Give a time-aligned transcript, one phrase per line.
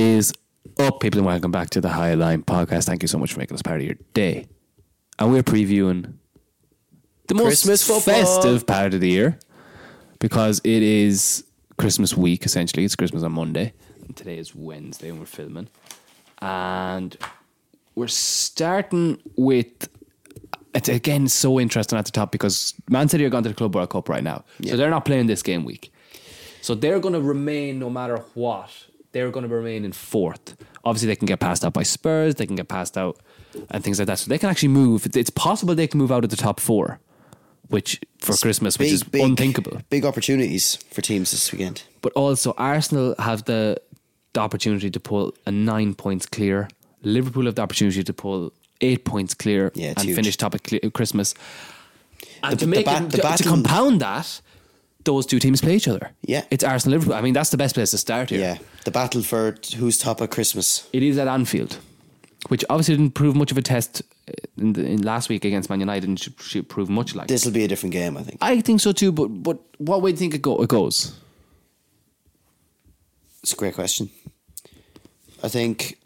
[0.00, 0.32] Is
[0.78, 2.86] up, people, and welcome back to the Highline Podcast.
[2.86, 4.46] Thank you so much for making us part of your day.
[5.18, 6.14] And we're previewing
[7.28, 8.14] the most Christmas football.
[8.14, 9.38] festive part of the year
[10.18, 11.44] because it is
[11.76, 12.82] Christmas week, essentially.
[12.82, 13.74] It's Christmas on Monday.
[14.06, 15.68] And today is Wednesday, and we're filming.
[16.40, 17.14] And
[17.94, 19.90] we're starting with.
[20.74, 23.74] It's again so interesting at the top because Man City are going to the Club
[23.74, 24.46] World Cup right now.
[24.66, 25.92] So they're not playing this game week.
[26.62, 28.70] So they're going to remain no matter what.
[29.12, 30.56] They're going to remain in fourth.
[30.84, 32.36] Obviously, they can get passed out by Spurs.
[32.36, 33.18] They can get passed out
[33.70, 34.18] and things like that.
[34.18, 35.06] So they can actually move.
[35.06, 37.00] It's- It's possible they can move out of the top four,
[37.68, 39.80] which for Christmas, which is unthinkable.
[39.90, 41.82] Big opportunities for teams this weekend.
[42.02, 43.80] But also, Arsenal have the,
[44.32, 46.68] the opportunity to pull a nine points clear.
[47.02, 50.14] Liverpool have the opportunity to pull eight points clear Yeah, and huge.
[50.16, 50.62] finish top of
[50.92, 51.34] Christmas.
[52.42, 54.40] And The- to the make it, the to, to compound that,
[55.04, 56.10] those two teams play each other.
[56.22, 56.44] Yeah.
[56.50, 57.14] it's Arsenal Liverpool.
[57.14, 58.40] I mean, that's the best place to start here.
[58.40, 60.88] Yeah, the battle for who's top at Christmas.
[60.92, 61.78] It is at Anfield,
[62.48, 65.70] which obviously didn't prove much of a test uh, in, the, in last week against
[65.70, 67.28] Man United, and should, should prove much like.
[67.28, 68.38] This will be a different game, I think.
[68.40, 69.12] I think so too.
[69.12, 71.18] But but what way do you think it, go, it goes?
[73.42, 74.10] It's a great question.
[75.42, 75.98] I think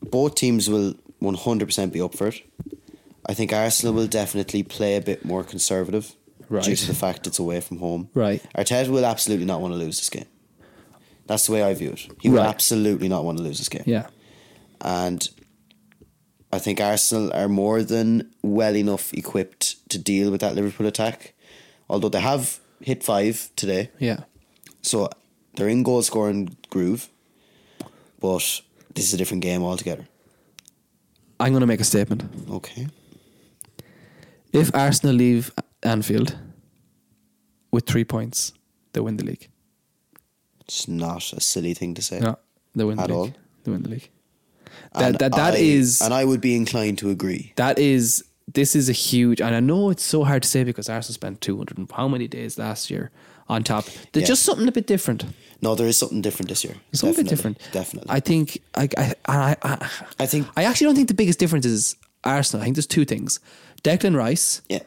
[0.00, 2.42] both teams will 100% be up for it.
[3.26, 6.14] I think Arsenal will definitely play a bit more conservative
[6.50, 8.08] due to the fact it's away from home.
[8.14, 8.42] Right.
[8.56, 10.26] Arteta will absolutely not want to lose this game.
[11.26, 12.08] That's the way I view it.
[12.20, 12.48] He will Right.
[12.48, 13.84] absolutely not want to lose this game.
[13.86, 14.08] Yeah,
[14.80, 15.28] and
[16.52, 21.34] I think Arsenal are more than well enough equipped to deal with that Liverpool attack.
[21.88, 24.24] Although they have hit five today, yeah.
[24.82, 25.08] so
[25.54, 27.08] they're in goal scoring groove.
[28.20, 28.60] But
[28.94, 30.08] this is a different game altogether.
[31.38, 32.24] I'm going to make a statement.
[32.50, 32.88] Okay.
[34.52, 35.52] If Arsenal leave
[35.82, 36.36] Anfield
[37.70, 38.52] with three points,
[38.92, 39.48] they win the league.
[40.66, 42.20] It's not a silly thing to say.
[42.20, 42.38] No,
[42.74, 43.16] they win the At league.
[43.18, 43.32] all?
[43.64, 44.08] They win the league.
[44.92, 47.52] And That that that I- is and I would be inclined to agree.
[47.56, 50.88] that is this is a huge and I know it's so hard to say because
[50.88, 53.10] Arsenal spent 200 and how many days last year
[53.48, 53.84] on top.
[54.12, 54.26] There's Yeah.
[54.28, 55.24] just something a bit different.
[55.60, 56.74] No, there is something different this year.
[56.92, 57.58] Something a bit different.
[57.72, 58.10] Definitely.
[58.10, 61.66] I think I I, I I I think I actually don't think the biggest difference
[61.66, 62.62] is Arsenal.
[62.62, 63.40] I think there's two things:
[63.82, 64.80] Declan Rice yeah.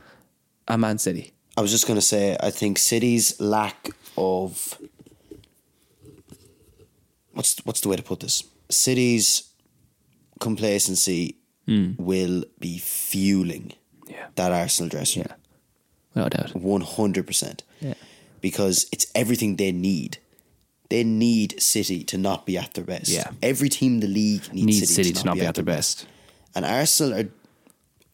[0.68, 1.34] And Man City.
[1.57, 4.78] I was just going to say, I think City's lack of
[7.34, 8.44] what's what's the way to put this?
[8.69, 9.44] City's
[10.40, 11.38] complacency
[11.68, 11.91] hmm.
[11.97, 13.74] will be fueling
[14.07, 14.28] Yeah.
[14.35, 15.35] that Arsenal dressing Yeah,
[16.13, 16.56] without doubt.
[16.56, 17.63] one hundred percent.
[17.80, 17.94] Yeah.
[18.41, 20.18] because it's everything they need.
[20.90, 23.09] They need City to not be at their best.
[23.09, 23.31] Yeah.
[23.41, 26.06] every team in the league needs, Needs City, City to not be at their best.
[26.56, 27.30] and Arsenal are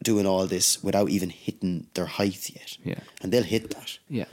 [0.03, 2.77] doing all this without even hitting their height yet.
[2.83, 2.99] Yeah.
[3.21, 3.97] and they'll hit that.
[4.09, 4.25] Yeah,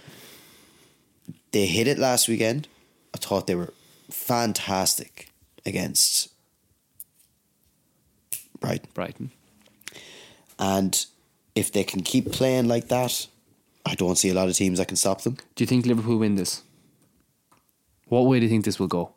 [1.53, 2.69] They hit it last weekend.
[3.15, 3.73] I thought they were
[4.11, 5.31] fantastic
[5.65, 6.29] against
[8.61, 8.89] Brighton.
[8.95, 9.31] Brighton.
[10.59, 11.05] And
[11.55, 13.27] if they can keep playing like that,
[13.85, 15.37] I don't see a lot of teams that can stop them.
[15.55, 16.63] Do you think Liverpool win this?
[18.09, 19.13] What way do you think this will go?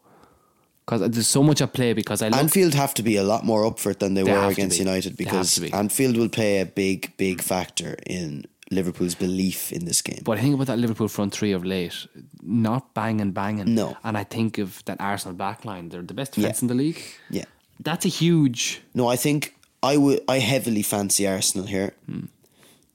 [0.89, 1.93] Because there's so much at play.
[1.93, 4.31] Because I Anfield have to be a lot more up for it than they, They
[4.31, 4.83] were against be.
[4.85, 5.71] United because be.
[5.71, 10.21] Anfield will play a big, big factor in Liverpool's belief in this game.
[10.23, 12.07] But I think about that Liverpool front three of late,
[12.41, 13.75] not banging, banging.
[13.75, 13.97] No.
[14.03, 15.91] And I think of that Arsenal backline.
[15.91, 16.63] They're the best defense Yeah.
[16.63, 17.01] in the league.
[17.29, 17.45] yeah.
[17.81, 18.81] That's a huge.
[18.93, 20.19] No, I think I would.
[20.27, 21.93] I heavily fancy Arsenal here.
[22.07, 22.25] Hmm.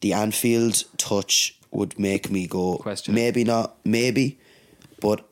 [0.00, 2.76] The Anfield touch would make me go.
[2.78, 3.14] Question.
[3.14, 3.76] Maybe not.
[3.84, 4.38] Maybe,
[5.00, 5.26] but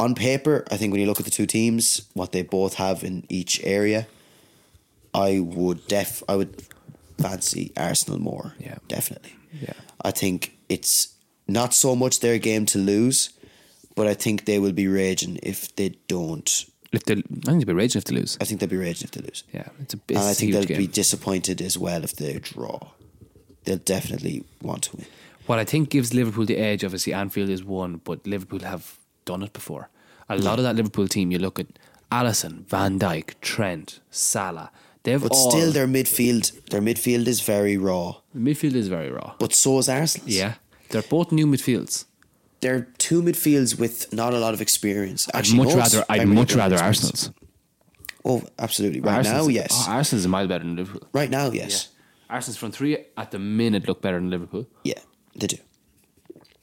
[0.00, 3.04] on paper, I think when you look at the two teams, what they both have
[3.04, 4.06] in each area,
[5.12, 6.22] I would def.
[6.28, 6.62] I would
[7.18, 8.54] fancy Arsenal more.
[8.58, 8.78] Yeah.
[8.88, 9.36] definitely.
[9.60, 9.72] Yeah.
[10.02, 11.14] I think it's
[11.46, 13.30] not so much their game to lose,
[13.94, 16.64] but I think they will be raging if they don't.
[16.92, 18.36] If they, I think they'll be raging if they lose.
[18.40, 19.44] I think they'll be raging if they lose.
[19.52, 20.78] Yeah, it's a, it's and I think they'll game.
[20.78, 22.78] be disappointed as well if they draw.
[23.64, 25.06] They'll definitely want to win.
[25.46, 29.42] What I think gives Liverpool the edge, obviously, Anfield is one, but Liverpool have done
[29.42, 29.88] it before.
[30.28, 31.66] A lot of that Liverpool team, you look at
[32.10, 34.70] Alisson, Van Dijk, Trent, Salah.
[35.02, 38.16] They've But all, still, their midfield, their midfield is very raw.
[38.34, 39.34] midfield is very raw.
[39.38, 40.34] But so is Arsenal's.
[40.34, 40.54] Yeah,
[40.88, 42.06] they're both new midfields.
[42.60, 45.28] they're two midfields with not a lot of experience.
[45.34, 46.76] I'd much rather, I'd much rather.
[46.78, 47.30] Arsenal's.
[48.24, 49.00] Oh, absolutely.
[49.00, 49.68] Right now, yes.
[49.86, 51.06] oh, Arsenal's a mile better than Liverpool.
[51.12, 51.88] right now, yes.
[52.30, 54.66] Arsenal's front three at the minute look better than Liverpool.
[54.82, 55.00] Yeah,
[55.36, 55.58] they do.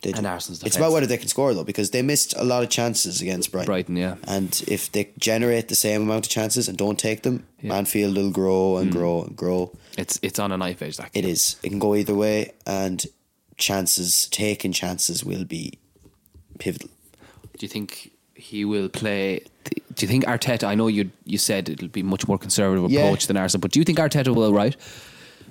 [0.01, 0.18] They do.
[0.18, 2.69] And Arsenal's It's about whether they can score though, because they missed a lot of
[2.69, 3.68] chances against Brighton.
[3.68, 4.15] Brighton, yeah.
[4.27, 7.68] And if they generate the same amount of chances and don't take them, Yeah.
[7.74, 7.77] Hmm.
[7.80, 9.71] Anfield will grow and grow and grow.
[9.98, 10.98] It's it's on a knife edge.
[10.98, 11.31] That It game.
[11.31, 11.56] is.
[11.63, 13.06] It can go either way, and
[13.57, 15.74] chances taking chances will be
[16.59, 16.89] pivotal.
[17.57, 19.42] Do you think he will play?
[19.94, 20.63] Do you think Arteta?
[20.63, 23.01] I know you you said it'll be much more conservative Yeah.
[23.01, 24.75] approach than Arsenal, but do you think Arteta will right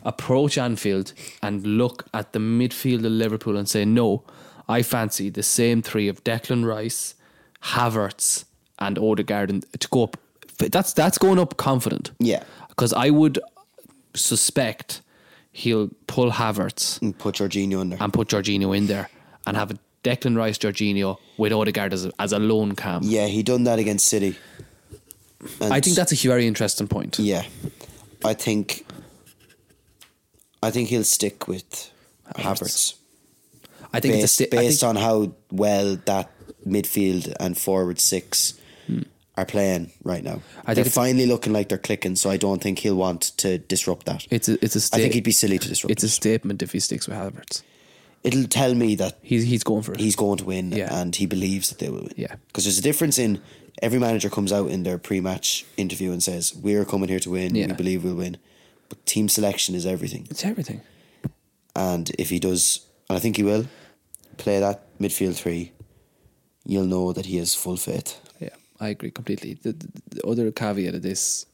[0.04, 1.12] approach Anfield
[1.42, 4.22] and look at the midfield of Liverpool and say, "No,
[4.68, 7.14] I fancy the same three of Declan Rice,
[7.64, 8.44] Havertz,
[8.78, 10.16] and Odegaard and to go up."
[10.58, 12.10] That's that's going up confident.
[12.18, 12.42] Yeah.
[12.68, 13.38] because I would
[14.14, 15.00] suspect
[15.52, 17.98] he'll pull Havertz And put Jorginho in there.
[18.02, 19.08] and put Jorginho in there
[19.46, 23.02] and have a Declan Rice, Jorginho with Odegaard as a, as a lone cam.
[23.02, 24.36] yeah, he done that against City.
[25.60, 27.18] And I think that's a very interesting point.
[27.18, 27.44] Yeah,
[28.24, 28.86] I think.
[30.62, 31.90] I think he'll stick with
[32.36, 32.94] Havertz,
[33.92, 36.30] I think it's a based, sti- I based think- on how well that
[36.66, 38.54] midfield and forward six
[39.36, 40.34] are playing right now.
[40.34, 40.60] Hmm.
[40.66, 43.58] I think they're finally looking like they're clicking, so I don't think he'll want to
[43.58, 44.26] disrupt that.
[44.30, 46.62] it's a it's a I sta- think he'd be silly to disrupt it's a statement
[46.62, 47.62] if he sticks with Havertz.
[48.22, 50.00] It'll tell me that He's he's going for it.
[50.00, 50.94] he's going to win Yeah.
[50.94, 52.12] and he believes that they will win.
[52.18, 52.34] Yeah.
[52.48, 53.40] Because there's a difference in
[53.80, 57.30] every manager comes out in their pre match interview and says, We're coming here to
[57.30, 58.36] win, we believe we'll win.
[58.90, 60.26] But team selection is everything.
[60.30, 60.82] it's everything.
[61.74, 63.64] And if he does, and I think he will,
[64.36, 65.72] play that midfield three,
[66.66, 68.20] you'll know that he has full faith.
[68.40, 69.54] Yeah, I agree completely.
[69.54, 71.46] The, the, the other caveat of this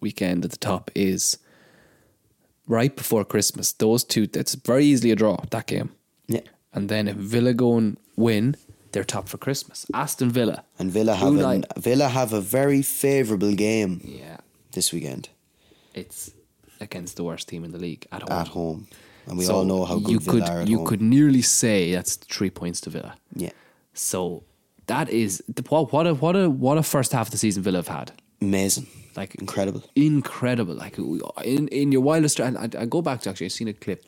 [0.00, 1.38] weekend at the top is
[2.66, 3.72] right before Christmas.
[3.72, 5.36] Those two, that's very easily a draw.
[5.50, 5.90] That game,
[6.28, 6.40] Yeah.
[6.72, 8.56] and then if Villa go and win,
[8.92, 9.86] they're top for Christmas.
[9.92, 14.38] Aston Villa And Villa have an, Villa have a very favourable game yeah,
[14.72, 15.28] this weekend
[15.92, 16.30] it's
[16.80, 18.32] against the worst team in the league at home.
[18.32, 18.86] at home.
[19.26, 20.86] And we So all know how good you Villa could are at you home.
[20.86, 23.16] could nearly say that's three points to Villa.
[23.34, 23.50] yeah.
[23.94, 24.44] So
[24.86, 27.78] that is what what a what a what a first half of the season Villa
[27.78, 28.12] have had.
[28.40, 28.86] Amazing.
[29.16, 29.82] Like Incredible.
[29.94, 30.74] incredible.
[30.74, 32.56] Like in in your wildest dreams.
[32.56, 34.04] I, I go back to actually I've seen a clip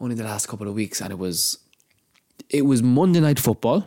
[0.00, 1.58] only the last couple of weeks, and it was
[2.48, 3.86] it was Monday night football,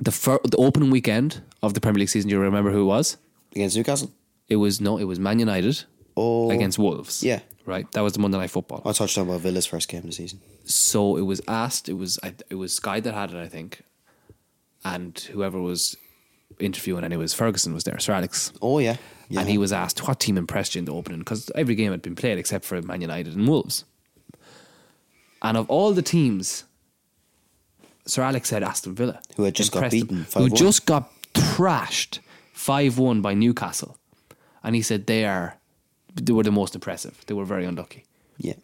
[0.00, 2.28] the fir- the opening weekend of the Premier League season.
[2.28, 3.16] Do you remember who it was?
[3.52, 4.10] Against Newcastle?
[4.48, 5.84] It was no, it was Man United
[6.16, 6.50] Oh.
[6.50, 7.22] against Wolves.
[7.22, 7.40] Yeah.
[7.66, 7.90] right.
[7.92, 8.82] That was the Monday night football.
[8.84, 10.40] I touched on about Villa's first game of the season.
[10.64, 11.88] so it was asked.
[11.88, 13.82] It was I, it was Sky that had it, I think,
[14.84, 15.96] and whoever was
[16.60, 18.52] interviewing, and it was Ferguson was there, Sir Alex.
[18.62, 18.96] Oh, yeah.
[19.28, 19.40] yeah.
[19.40, 22.02] And he was asked what team impressed you in the opening because every game had
[22.02, 23.84] been played except for Man United and Wolves.
[25.42, 26.64] And of all the teams,
[28.06, 30.56] Sir Alex said Aston Villa, Who had just got beaten who 5-1.
[30.56, 32.20] just got thrashed
[32.52, 33.98] five one by Newcastle,
[34.62, 35.56] and he said they are
[36.14, 37.22] they were the most impressive.
[37.26, 38.04] They were very unlucky,
[38.38, 38.54] Yeah.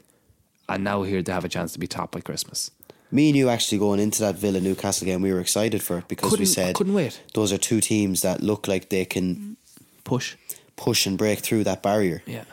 [0.69, 2.70] and now here they have a chance to be top by Christmas.
[3.12, 6.06] Me and you actually going into that Villa Newcastle game, we were excited for it
[6.06, 7.20] because we Couldn't- said couldn't wait.
[7.35, 9.56] those are two teams that look like they can
[10.05, 10.37] Push,
[10.76, 12.23] push and break through that barrier.
[12.26, 12.44] yeah.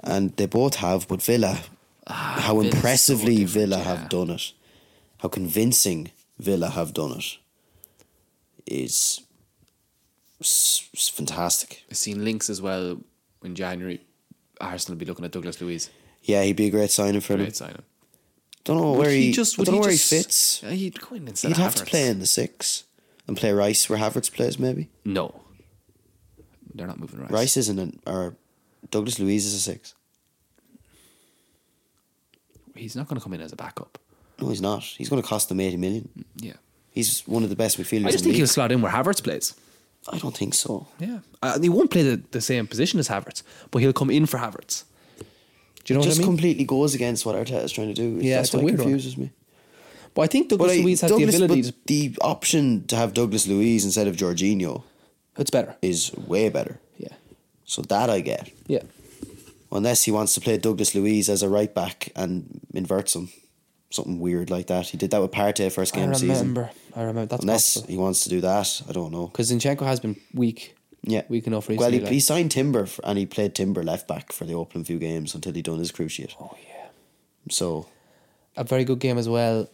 [0.00, 1.54] And they both have, but Villa,
[2.06, 3.84] how Ah, Villa's impressively different, Villa yeah.
[3.84, 4.52] have done it,
[5.18, 7.36] how convincing Villa have done it,
[8.66, 9.20] is
[10.94, 11.84] fantastic.
[11.90, 12.98] I've seen links as well
[13.46, 14.00] in January.
[14.60, 15.90] Arsenal will be looking at Douglas Luiz.
[16.22, 17.42] Yeah, he'd be a great signing for them.
[17.42, 17.82] Great signing.
[18.64, 20.62] Don't know Would where he, just- I don't know where just- he fits.
[20.62, 22.84] Yeah, he'd go in instead He'd have to play in the six
[23.28, 24.58] and play Rice where Havertz plays.
[24.58, 25.42] Maybe No,
[26.74, 27.30] they're not moving Rice.
[27.30, 28.36] Rice isn't an or
[28.90, 29.94] Douglas Luiz is a six.
[32.74, 33.98] He's not going to come in as a backup.
[34.40, 34.82] No, he's not.
[34.82, 36.24] He's going to cost them eighty million.
[36.36, 36.54] Yeah,
[36.90, 38.06] He's one of the best midfielders.
[38.06, 39.54] I just in think the he'll slot in where Havertz plays.
[40.12, 40.86] I don't think so.
[40.98, 44.26] Yeah, uh, he won't play the, the same position as Havertz, but he'll come in
[44.26, 44.84] for Havertz.
[45.18, 46.36] Do you know just what I mean?
[46.36, 48.18] completely goes against what Arteta is trying to do.
[48.20, 48.84] Yeah, that's what weird one.
[48.88, 49.30] confuses me.
[50.14, 51.62] but I think Douglas I- Luiz has Douglas- the ability.
[51.70, 54.82] But the option to have Douglas Luiz instead of Jorginho
[55.38, 55.76] it's better.
[55.82, 56.78] is way better.
[56.98, 57.14] Yeah,
[57.64, 58.50] So that I get.
[58.66, 58.82] yeah.
[59.72, 63.28] Unless he wants to play Douglas Luiz as a right back and inverts him.
[63.90, 64.88] Something weird like that.
[64.88, 66.34] He did that with Partey first game I of the season.
[66.54, 66.70] remember.
[66.94, 67.26] I remember.
[67.26, 67.92] That's Unless possible.
[67.92, 69.28] he wants to do that, I don't know.
[69.28, 70.74] Because Zinchenko has been weak.
[71.08, 74.08] Yeah, Weak enough Well, he, like- he signed Timber f- and he played Timber left
[74.08, 76.34] back for the opening few games until he done his cruciate.
[76.40, 76.86] oh yeah.
[77.48, 77.86] So
[78.56, 79.68] a very good game as well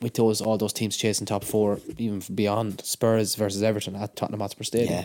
[0.00, 4.38] with those all those teams chasing top four, even beyond Spurs versus Everton at Tottenham
[4.40, 4.92] Hotspur Stadium.
[4.94, 5.04] yeah,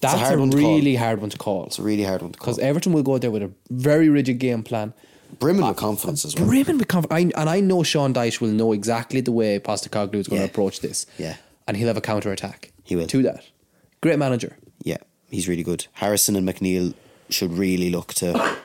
[0.00, 0.76] That's a, hard one to call.
[0.76, 2.52] really hard one to call it's a really hard one to call.
[2.54, 4.94] because Everton will go there with a very rigid game plan.
[5.38, 6.46] Brimming uh, with confidence as well.
[6.46, 7.32] Brimming with confidence.
[7.36, 10.46] And I know Sean Dyche will know exactly the way Postecoglou is going Yeah.
[10.46, 11.06] to approach this.
[11.18, 11.36] Yeah.
[11.68, 12.72] and he'll have a counter attack.
[12.82, 13.06] He will.
[13.06, 13.44] to that.
[14.00, 14.56] Great manager.
[14.82, 14.96] Yeah,
[15.30, 15.86] he's really good.
[15.92, 16.94] Harrison and McNeil
[17.28, 18.56] should really look to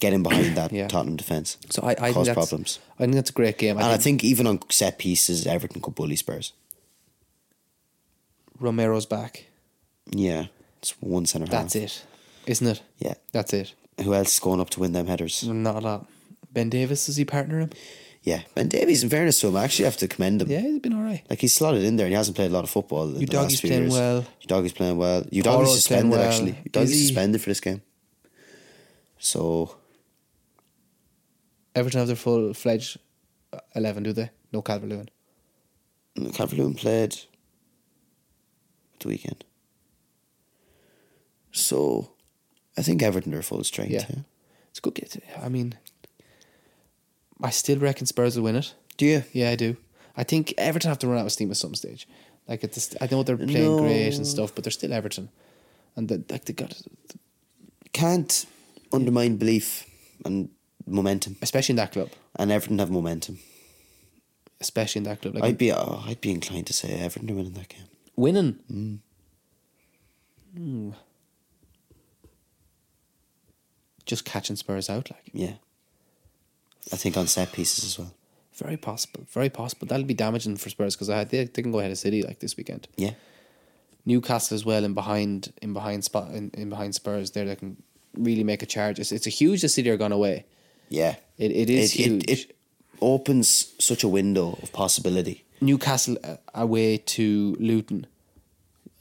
[0.00, 0.88] get in behind that Yeah.
[0.88, 1.56] Tottenham defence.
[1.70, 2.78] So I, I think cause that's, problems.
[2.98, 3.78] I think that's a great game.
[3.78, 6.52] I and I think think even on set pieces, Everton could bully Spurs.
[8.58, 9.44] Romero's back.
[10.10, 10.46] Yeah,
[10.78, 11.62] it's one centre half.
[11.72, 12.04] That's it,
[12.46, 12.82] isn't it?
[12.98, 13.14] Yeah.
[13.32, 13.74] That's it.
[14.02, 15.42] Who else is going up to win them headers?
[15.46, 16.06] Not a lot.
[16.52, 17.70] Ben Davies does he partner him?
[18.22, 20.50] Yeah, Ben Davies, in fairness to him, I actually have to commend him.
[20.50, 21.22] Yeah, he's been all right.
[21.30, 23.04] Like he's slotted in there and he hasn't played a lot of football.
[23.14, 23.92] In the Udogie's last few playing years.
[23.92, 24.26] well.
[24.46, 25.22] Udogie's playing well.
[25.22, 26.28] Porro's playing suspended well.
[26.28, 26.50] actually.
[26.50, 27.06] Is Udogie's he?
[27.06, 27.82] suspended for this game.
[29.18, 29.76] So
[31.74, 32.98] Everton have their full fledged
[33.74, 34.30] eleven, do they?
[34.52, 35.08] No Calvert Lewin.
[36.18, 39.44] Mm, Calvert-Lewin played at the weekend.
[41.52, 42.10] So
[42.76, 43.92] I think Everton are full strength.
[43.92, 44.04] Yeah.
[44.08, 44.20] Yeah.
[44.70, 45.22] It's a good.
[45.42, 45.74] I mean,
[47.42, 48.74] I still reckon Spurs will win it.
[48.96, 49.24] Do you?
[49.32, 49.76] Yeah, I do.
[50.16, 52.06] I think Everton have to run out of steam at some stage.
[52.48, 53.78] Like at this, I know they're playing No.
[53.78, 55.28] great and stuff, but they're still Everton,
[55.96, 56.80] and the, like they got,
[57.92, 58.46] Can't
[58.92, 59.84] undermine belief
[60.24, 60.48] and
[60.86, 61.36] momentum.
[61.42, 63.38] especially in that club, And Everton have momentum.
[64.60, 65.34] especially in that club.
[65.34, 67.84] Like I'd be oh, I'd be inclined to say Everton are winning that game.
[68.16, 68.58] winning.
[68.70, 68.98] Mm.
[70.56, 70.90] Hmm.
[74.06, 75.54] Just catching Spurs out, like Yeah.
[76.92, 78.14] I think on set pieces as well.
[78.54, 79.86] very possible, very possible.
[79.86, 82.56] That'll be damaging for Spurs because they, they can go ahead of City like this
[82.56, 82.88] weekend.
[82.96, 83.14] Yeah.
[84.04, 87.82] Newcastle as well, in behind in behind spot in, in behind Spurs, there they can
[88.16, 88.98] really make a charge.
[89.00, 90.44] It's, it's a huge that City are gone away.
[90.88, 91.16] Yeah.
[91.38, 92.22] It it is huge.
[92.24, 92.56] It, it
[93.02, 95.44] opens such a window of possibility.
[95.60, 98.06] Newcastle uh, away to Luton.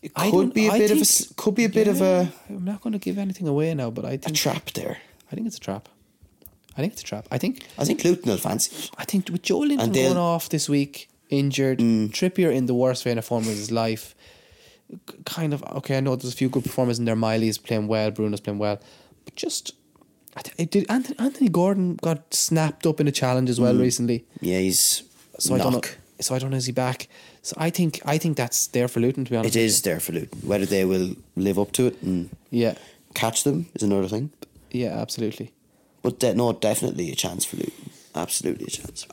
[0.06, 2.64] It could be a I bit of a could be a bit of a I'm
[2.64, 4.98] not going to give anything away now, but I a think trap there.
[5.32, 5.90] I think it's a trap.
[6.78, 7.28] I think it's a trap.
[7.32, 8.90] I think I think Luton will fancy.
[8.98, 12.10] I think with Joelinton going off this week, injured, mm.
[12.10, 14.16] Trippier in the worst vein of form of his life.
[15.26, 15.98] Kind of okay.
[15.98, 17.16] I know there's a few good performers in there.
[17.16, 18.80] Miley's playing well, Bruno's playing well,
[19.24, 19.74] but just
[20.44, 20.86] th- did.
[20.90, 23.82] Anthony, Anthony Gordon got snapped up in a challenge as well mm.
[23.82, 24.26] recently.
[24.42, 25.04] Yeah, he's
[25.40, 25.60] So knock.
[25.60, 25.92] I don't know.
[26.22, 27.08] So I don't know is he back.
[27.46, 29.56] So I think I think that's there for Luton to be honest.
[29.56, 30.40] it is there for Luton.
[30.50, 32.30] Whether they will live up to it and.
[32.50, 32.74] Yeah,
[33.14, 34.32] catch them is another thing.
[34.72, 35.52] yeah, absolutely.
[36.02, 37.90] But de- no, definitely a chance for Luton.
[38.16, 39.06] Absolutely a chance.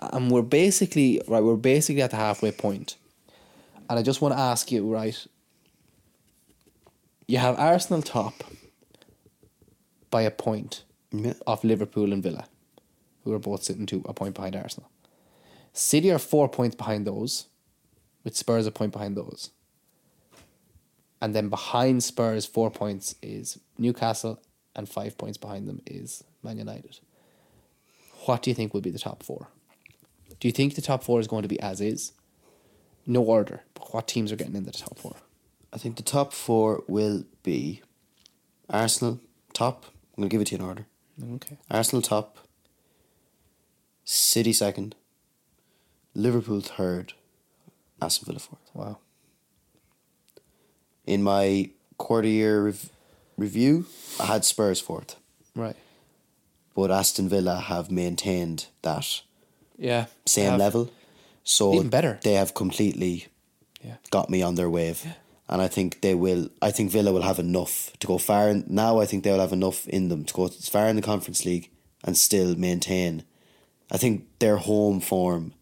[0.00, 1.42] and we're basically right.
[1.44, 2.96] We're basically at the halfway point.
[2.96, 2.96] point,
[3.90, 5.26] and I just want to ask you, right?
[7.28, 8.44] You have Arsenal top
[10.10, 11.34] by a point Yeah.
[11.46, 12.46] off Liverpool and Villa,
[13.24, 14.88] who are both sitting to a point behind Arsenal.
[15.74, 17.46] City are four points behind those,
[18.24, 19.50] with Spurs a point behind those.
[21.20, 24.40] And then behind Spurs, four points is Newcastle,
[24.74, 26.98] and five points behind them is Man United.
[28.26, 29.48] What do you think will be the top four?
[30.40, 32.12] Do you think the top four is going to be as is?
[33.06, 35.16] No order, but what teams are getting into the top four?
[35.72, 37.82] I think the top four will be
[38.68, 39.20] Arsenal
[39.52, 39.84] top.
[40.16, 40.86] I'm going to give it to you in order.
[41.34, 41.58] Okay.
[41.70, 42.38] Arsenal top,
[44.04, 44.94] City second,
[46.14, 47.12] Liverpool third,
[48.04, 48.70] Aston Villa fourth.
[48.74, 48.98] Wow.
[51.06, 52.90] In my quarter year rev-
[53.36, 53.86] review,
[54.20, 55.16] I had Spurs fourth,
[55.54, 55.76] Right.
[56.74, 59.22] but Aston Villa have maintained that
[59.78, 60.06] Yeah.
[60.26, 60.90] same level.
[61.44, 62.18] So Even better.
[62.22, 63.26] They have completely
[63.84, 63.96] Yeah.
[64.10, 65.06] got me on their wave.
[65.46, 66.48] And I think they will.
[66.62, 68.48] I think Villa will have enough to go far.
[68.48, 71.44] In, now I think they'll have enough in them to go far in the Conference
[71.44, 71.68] League
[72.02, 73.24] and still maintain.
[73.90, 75.52] I think their home form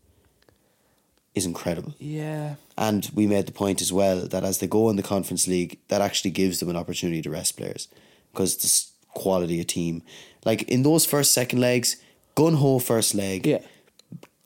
[1.35, 1.95] is incredible.
[1.99, 2.57] Yeah.
[2.77, 5.79] And we made the point as well that as they go in the Conference League,
[5.89, 7.89] that actually gives them an opportunity to rest players
[8.33, 10.03] because the quality of team.
[10.45, 11.97] Like in those first, second legs,
[12.35, 13.61] gun ho first leg, Yeah.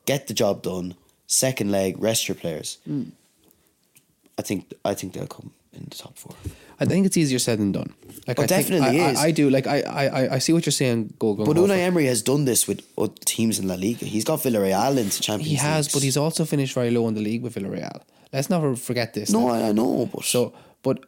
[0.05, 0.95] get the job done.
[1.27, 2.77] Second leg, rest your players.
[2.85, 3.09] Hmm.
[4.37, 6.35] I think I think they'll come in the top four.
[6.79, 7.93] I think it's easier said than done.
[8.27, 9.17] Like Oh, I definitely I, is.
[9.19, 9.49] I, I do.
[9.49, 11.13] Like I, I, I- I see what you're saying.
[11.19, 11.45] Go, go.
[11.45, 12.81] But go Unai Emery has done this with
[13.25, 14.05] teams in La Liga.
[14.05, 15.93] He's got Villarreal into Champions He has, Leagues.
[15.93, 18.01] but he's also finished very low in the league with Villarreal.
[18.33, 19.31] Let's never forget this.
[19.31, 19.47] no.
[19.49, 20.53] I, I know, but So,
[20.83, 21.03] but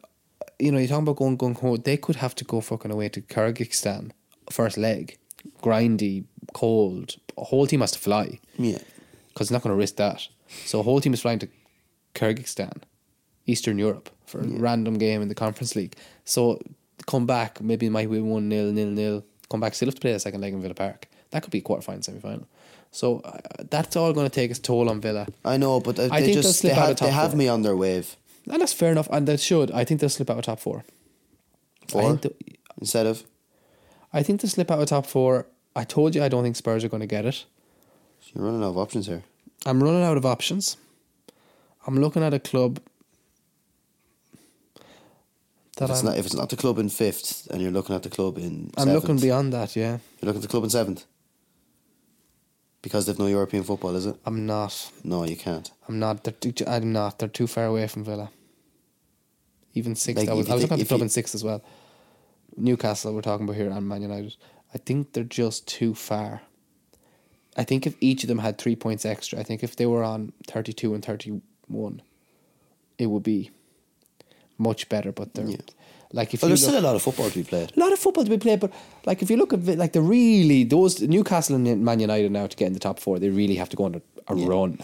[0.58, 1.78] you know, you're talking about going gung ho.
[1.78, 4.12] They could have to go fucking away to Kyrgyzstan
[4.50, 5.18] first leg,
[5.62, 6.24] grindy,
[6.54, 7.16] cold.
[7.38, 8.80] A whole team has to fly yeah,
[9.30, 10.28] because they're not going to risk that.
[10.66, 11.48] So, a whole team is flying to
[12.16, 12.82] Kyrgyzstan,
[13.50, 15.96] Eastern Europe, for a random game in the Conference League.
[16.26, 16.60] So,
[17.08, 17.62] come back.
[17.62, 19.24] Maybe it might be one nil, nil, nil.
[19.50, 21.08] Come back, still have to play the second leg in Villa Park.
[21.32, 22.48] That could be a quarter final, semi final.
[22.92, 23.38] So uh,
[23.70, 25.28] that's all going to take its toll on Villa.
[25.46, 27.14] I know, but uh, I they think just slip they out have, of top they
[27.14, 27.38] have four.
[27.38, 28.16] me on their wave.
[28.50, 29.72] And that's fair enough, and they should.
[29.72, 30.84] I think they'll slip out of top four.
[31.88, 32.20] Four
[32.80, 33.24] instead of
[34.14, 35.48] I think they'll slip out of top four.
[35.76, 37.46] I told you I don't think Spurs are going to get it.
[38.34, 39.24] you're running out of options here.
[39.66, 40.78] I'm running out of options.
[41.86, 42.80] I'm looking at a club
[45.80, 47.96] that If it's, I'm, not, if it's not the club in fifth, and you're looking
[47.96, 49.76] at the club in I'm seventh, looking beyond that.
[49.76, 51.06] Yeah, You're looking at the club in seventh
[52.82, 54.16] because they've no European football, is it?
[54.26, 54.92] I'm not.
[55.04, 55.70] No, you can't.
[55.88, 56.24] I'm not.
[56.24, 57.20] They're too, I'm not.
[57.20, 58.32] They're too far away from Villa.
[59.74, 60.20] Even six.
[60.20, 61.64] Like, I was, I was looking at the club you- in six as well.
[62.58, 64.36] Newcastle, we're talking about here, and Man United.
[64.74, 66.42] I think they're just too far.
[67.58, 70.04] I think if each of them had three points extra, I think if they were
[70.04, 72.02] on thirty two and thirty one,
[72.98, 73.52] it would be
[74.60, 75.12] much better.
[75.12, 75.58] But they're Yeah.
[76.14, 77.72] like if Well, you there's look, still a lot of football to be played.
[77.76, 78.72] a lot of football to be played, but
[79.06, 82.46] like if you look at it, like the really those Newcastle and Man United now
[82.48, 84.80] to get in the top four, they really have to go on a, a run.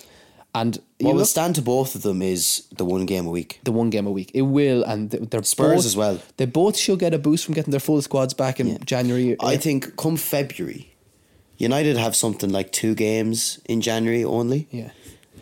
[0.54, 3.60] And What will look- stand to both of them is the one game a week.
[3.66, 4.32] the one game a week.
[4.34, 6.20] It will, and they're Spurs both- as well.
[6.38, 9.36] They both should get a boost from getting their full squads back in January.
[9.42, 10.94] I think come February,
[11.58, 14.68] United have something like two games in January only.
[14.72, 14.92] Yeah.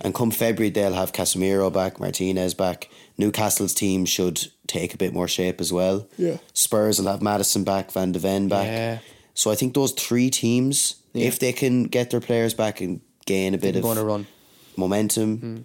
[0.02, 2.90] And come February, they'll have Casemiro back, Martinez back.
[3.17, 6.08] Newcastle's team should take a bit more shape as well.
[6.17, 6.38] Yeah.
[6.53, 8.67] Spurs will have Maddison back, Van de Ven back.
[8.67, 9.00] Yeah.
[9.34, 11.27] So I think those three teams, Yeah.
[11.27, 14.27] if they can get their players back and gain a bit of a run.
[14.75, 15.58] momentum, hmm.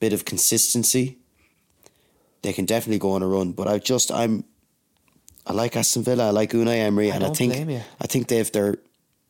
[0.00, 1.18] bit of consistency,
[2.42, 3.52] they can definitely go on a run.
[3.52, 4.44] But I just I'm
[5.46, 7.82] I like Aston Villa, I like Unai Emery, I and I don't think blame you.
[8.00, 8.76] I think they've their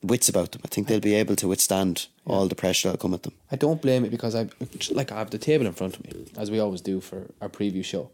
[0.02, 0.62] wits about them.
[0.64, 3.34] I think they'll be able to withstand all the pressure that'll come at them.
[3.50, 4.48] I don't blame it because I
[4.90, 7.48] like I have the table in front of me as we always do for our
[7.48, 8.10] preview show,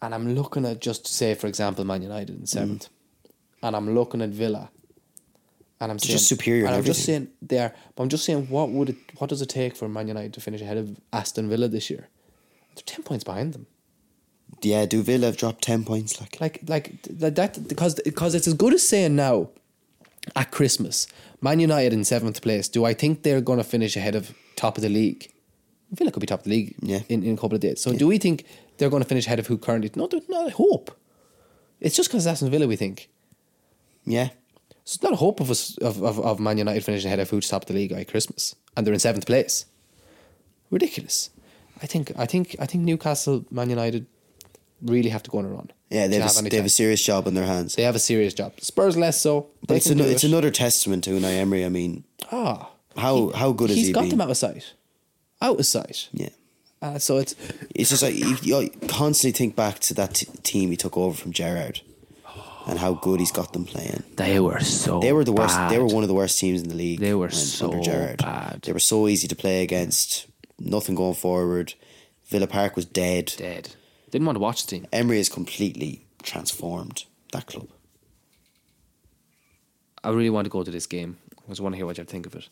[0.00, 3.28] and I'm looking at just say for example Man United in seventh, mm.
[3.62, 4.70] and I'm looking at Villa,
[5.80, 7.26] and I'm saying just superior And I'm just everything.
[7.26, 10.08] saying there, but I'm just saying what would it what does it take for Man
[10.08, 12.08] United to finish ahead of Aston Villa this year?
[12.74, 13.66] They're ten points behind them.
[14.62, 16.20] Yeah, do Villa have dropped ten points?
[16.20, 19.50] Like, Like like that because because it's as good as saying now
[20.36, 21.06] at Christmas,
[21.40, 22.68] Man United in seventh place.
[22.68, 25.30] Do I think they're going to finish ahead of top of the league?
[25.90, 27.00] Villa could be top of the league Yeah.
[27.08, 27.80] in, in a couple of days.
[27.80, 28.44] So do we think
[28.76, 29.90] they're going to finish ahead of who currently?
[29.94, 30.46] No, not.
[30.46, 30.96] I hope.
[31.80, 32.66] It's just because Aston Villa.
[32.66, 33.08] We think
[34.04, 34.28] yeah,
[34.84, 37.30] so it's not a hope of us of, of, of Man United finishing ahead of
[37.30, 39.64] who's top of the league at Christmas, and they're in seventh place.
[40.70, 41.30] Ridiculous.
[41.82, 44.06] I think I think I think Newcastle, Man United,
[44.82, 45.70] really have to go on a run.
[45.90, 47.74] yeah, they to have, a, they have a serious job on their hands.
[47.74, 48.52] They have a serious job.
[48.60, 49.48] Spurs less so.
[49.66, 50.28] But it's, can an, it's it.
[50.28, 51.64] another testament to Unai Emery.
[51.64, 54.10] I mean, Ah, how how good he's has He's got been?
[54.10, 54.74] them out of sight,
[55.40, 56.08] out of sight.
[56.12, 56.28] yeah.
[56.80, 57.34] Uh, so it's
[57.74, 61.12] It's just like you, you constantly think back to that t- team he took over
[61.16, 61.80] from Gerrard,
[62.68, 64.04] and how good he's got them playing.
[64.16, 65.00] they were so.
[65.00, 65.58] They were the worst.
[65.70, 67.00] They were one of the worst teams in the league.
[67.00, 68.18] They were when- so under Gerrard.
[68.18, 68.62] bad.
[68.62, 70.26] They were so easy to play against.
[70.60, 71.74] Nothing going forward.
[72.28, 73.32] Villa Park was dead.
[73.38, 73.70] dead.
[74.10, 74.86] Didn't want to watch the team.
[74.92, 77.68] Emery has completely transformed that club.
[80.02, 81.18] I really want to go to this game.
[81.36, 82.48] I just want to hear what you think of it.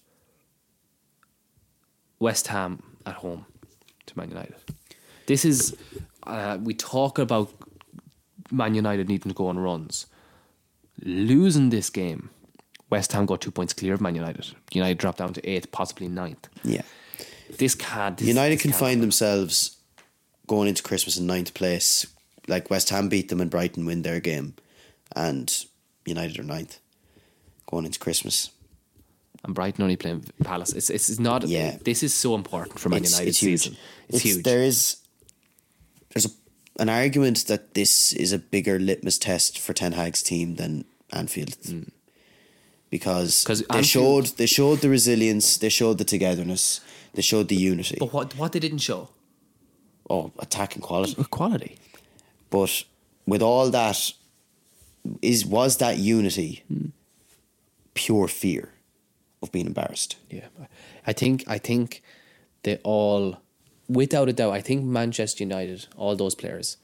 [2.19, 3.47] West Ham at home
[4.07, 4.57] to Man United.
[5.27, 5.77] This is
[6.25, 7.51] uh, we talk about
[8.51, 10.07] Man United needing to go on runs.
[11.03, 12.31] Losing this game,
[12.91, 14.47] West Ham got two points clear of Man United.
[14.73, 16.49] United dropped down to eighth, possibly ninth.
[16.65, 16.83] Yeah.
[17.59, 18.17] This can't.
[18.17, 19.01] This, United this can can't find happen.
[19.03, 19.76] themselves
[20.47, 22.07] going into Christmas in ninth place.
[22.49, 24.55] Like West Ham beat them and Brighton win their game,
[25.17, 25.53] and
[26.05, 26.79] United are ninth
[27.67, 28.51] going into Christmas.
[29.45, 30.73] and Brighton only playing Palace.
[30.73, 31.47] It's it's not.
[31.49, 31.77] Yeah.
[31.85, 33.77] This is so important for Man United season.
[34.09, 34.45] It's, huge.
[34.45, 34.99] There is
[36.15, 36.31] there's a,
[36.83, 41.57] an argument that this is a bigger litmus test for Ten Hag's team than Anfield.
[42.91, 43.47] Because Mm.
[43.47, 43.87] 'Cause they Anfield-
[44.27, 46.81] showed they showed the resilience, they showed the togetherness,
[47.15, 47.97] they showed the unity.
[47.99, 49.09] But what what they didn't show
[50.11, 51.23] oh, attacking quality.
[51.25, 51.79] quality.
[52.51, 52.85] But
[53.27, 54.13] with all that,
[55.23, 56.87] is was that unity hmm.
[57.95, 58.73] pure fear
[59.43, 60.17] of being embarrassed?
[60.31, 60.49] Yeah,
[61.07, 62.03] I think I think
[62.63, 63.39] they all,
[63.89, 66.77] without a doubt, I think Manchester United, all those players,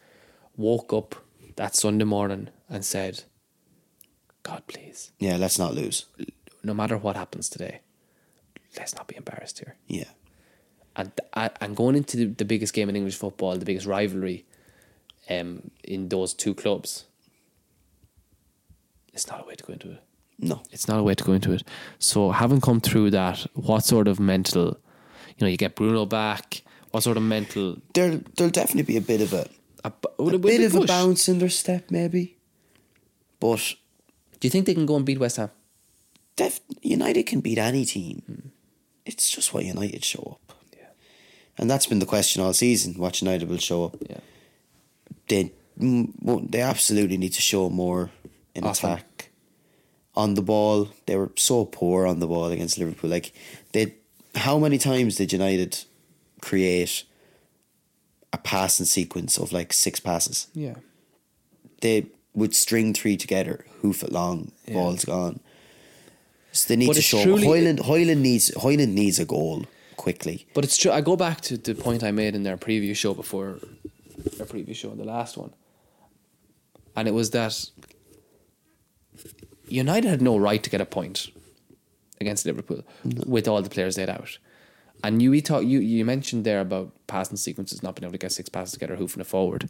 [0.56, 1.16] woke up
[1.56, 3.24] that Sunday morning and said,
[4.42, 6.06] "God, please, Yeah, let's not lose.
[6.62, 7.80] no matter what happens today,
[8.76, 10.10] let's not be embarrassed here." Yeah.
[10.96, 14.44] And and going into the, the biggest game in English football, the biggest rivalry,
[15.30, 17.04] um, in those two clubs,
[19.12, 20.02] it's not a way to go into it.
[20.38, 20.62] No.
[20.70, 21.62] It's not a way to go into it.
[21.98, 24.76] So having come through that, what sort of mental,
[25.28, 26.62] you know, you get Bruno back.
[26.90, 27.76] What sort of mental?
[27.94, 29.48] There there'll definitely be a bit of a
[29.84, 32.36] A, a bit of a bounce in their step, maybe.
[33.40, 33.74] But
[34.38, 35.50] Do you think they can go and beat West Ham?
[36.36, 38.52] def- United can beat any team.
[39.04, 40.41] It's just what United show up.
[41.58, 42.94] And that's been the question all season.
[42.94, 43.96] What United will show up.
[44.08, 44.18] Yeah.
[45.28, 48.10] They mm, they absolutely need to show more
[48.54, 48.90] in Often.
[48.90, 49.30] attack.
[50.14, 53.08] On the ball, they were so poor on the ball against Liverpool.
[53.10, 53.32] Like
[53.72, 53.94] they,
[54.34, 55.78] how many times did United
[56.42, 57.04] create
[58.32, 60.48] a passing sequence of like six passes?
[60.54, 60.74] Yeah.
[61.80, 64.74] they would string three together, hoof it long, Yeah.
[64.74, 65.40] ball's gone.
[66.52, 67.80] So they need But to show truly- Hojlund.
[67.80, 69.64] Hojlund needs Hojlund needs a goal
[70.02, 70.46] quickly.
[70.54, 70.90] But it's true.
[70.92, 73.58] I go back to the point I made in their preview show before
[74.36, 75.52] their preview show, the last one,
[76.96, 77.54] and it was that
[79.68, 81.28] United had no right to get a point
[82.20, 82.82] against Liverpool
[83.26, 84.38] with all the players they had out.
[85.04, 88.18] And you we talk, you you mentioned there about passing sequences not being able to
[88.18, 89.68] get six passes together, hoofing it forward.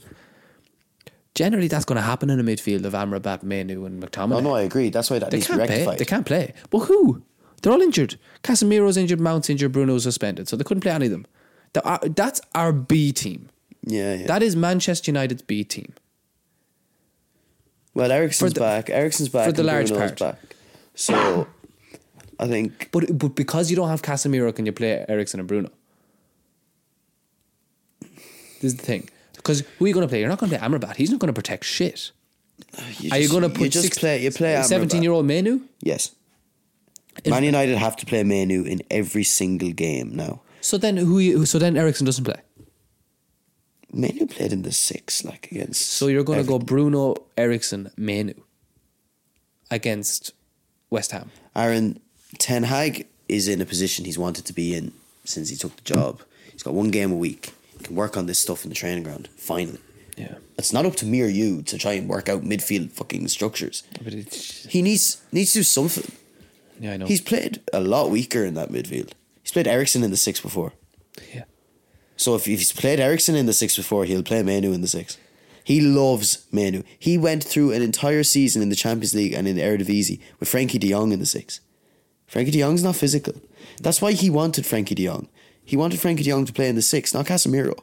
[1.35, 4.29] Generally, that's going to happen in a midfield of Amrabat, Mainoo, and McTominay.
[4.29, 4.90] No, no, I agree.
[4.90, 5.77] That's why that They needs to be can't play.
[5.79, 5.99] rectified.
[5.99, 6.53] They can't play.
[6.68, 7.23] But who?
[7.62, 8.16] They're all injured.
[8.42, 9.20] Casemiro's injured.
[9.20, 9.72] Mount's injured.
[9.72, 10.48] Bruno's suspended.
[10.48, 11.27] So they couldn't play any of them.
[11.75, 13.48] Uh, that's our B team.
[13.85, 14.27] Yeah, yeah.
[14.27, 15.92] That is Manchester United's B team.
[17.94, 18.90] well, Eriksen's the- back.
[18.90, 19.46] Eriksen's back.
[19.46, 20.18] for the and large Bruno's part.
[20.40, 20.57] back.
[20.94, 21.46] So,
[22.38, 25.70] I think But but because you don't have Casemiro, can you play Eriksen and Bruno?
[28.61, 29.09] This is the thing.
[29.37, 30.20] Because who are you going to play?
[30.20, 30.96] You're not going to play Amrabat.
[30.96, 32.12] He's not going to protect shit.
[32.98, 34.22] you Are you going to put you just six- play?
[34.22, 34.64] You play Amrabat.
[34.64, 35.61] 17 year old Mainoo?
[35.81, 36.12] Yes.
[37.27, 40.40] Man United have to play Mainoo in every single game now.
[40.61, 41.18] So then who?
[41.18, 42.40] You, so then Eriksen doesn't play.
[43.92, 45.83] Mainoo played in the six, like against.
[45.83, 48.40] So you're going to go Bruno, Eriksen, Mainoo
[49.70, 50.33] against
[50.90, 51.31] West Ham.
[51.55, 52.01] Aaron
[52.38, 54.92] Ten Hag is in a position he's wanted to be in
[55.25, 56.20] since he took the job.
[56.53, 57.53] He's got one game a week.
[57.79, 59.29] He can work on this stuff in the training ground.
[59.37, 59.79] Finally,
[60.16, 60.37] Yeah.
[60.59, 63.83] it's not up to me or you to try and work out midfield fucking structures.
[64.03, 66.11] But it's, He needs needs to do something.
[66.80, 67.06] Yeah, I know.
[67.06, 69.12] He's played a lot weaker in that midfield.
[69.42, 70.72] He's played Eriksen in the six before.
[71.32, 71.44] yeah.
[72.16, 75.18] So if, he's played Eriksen in the six before, he'll play Mainoo in the six.
[75.64, 76.82] He loves Mainoo.
[76.98, 80.48] He went through an entire season in the Champions League and in the Eredivisie with
[80.48, 81.61] Frenkie de Jong in the six.
[82.30, 83.35] Frenkie de Jong's not physical.
[83.80, 85.28] That's why he wanted Frenkie de Jong.
[85.64, 87.78] He wanted Frenkie de Jong to play in the six, not Casemiro.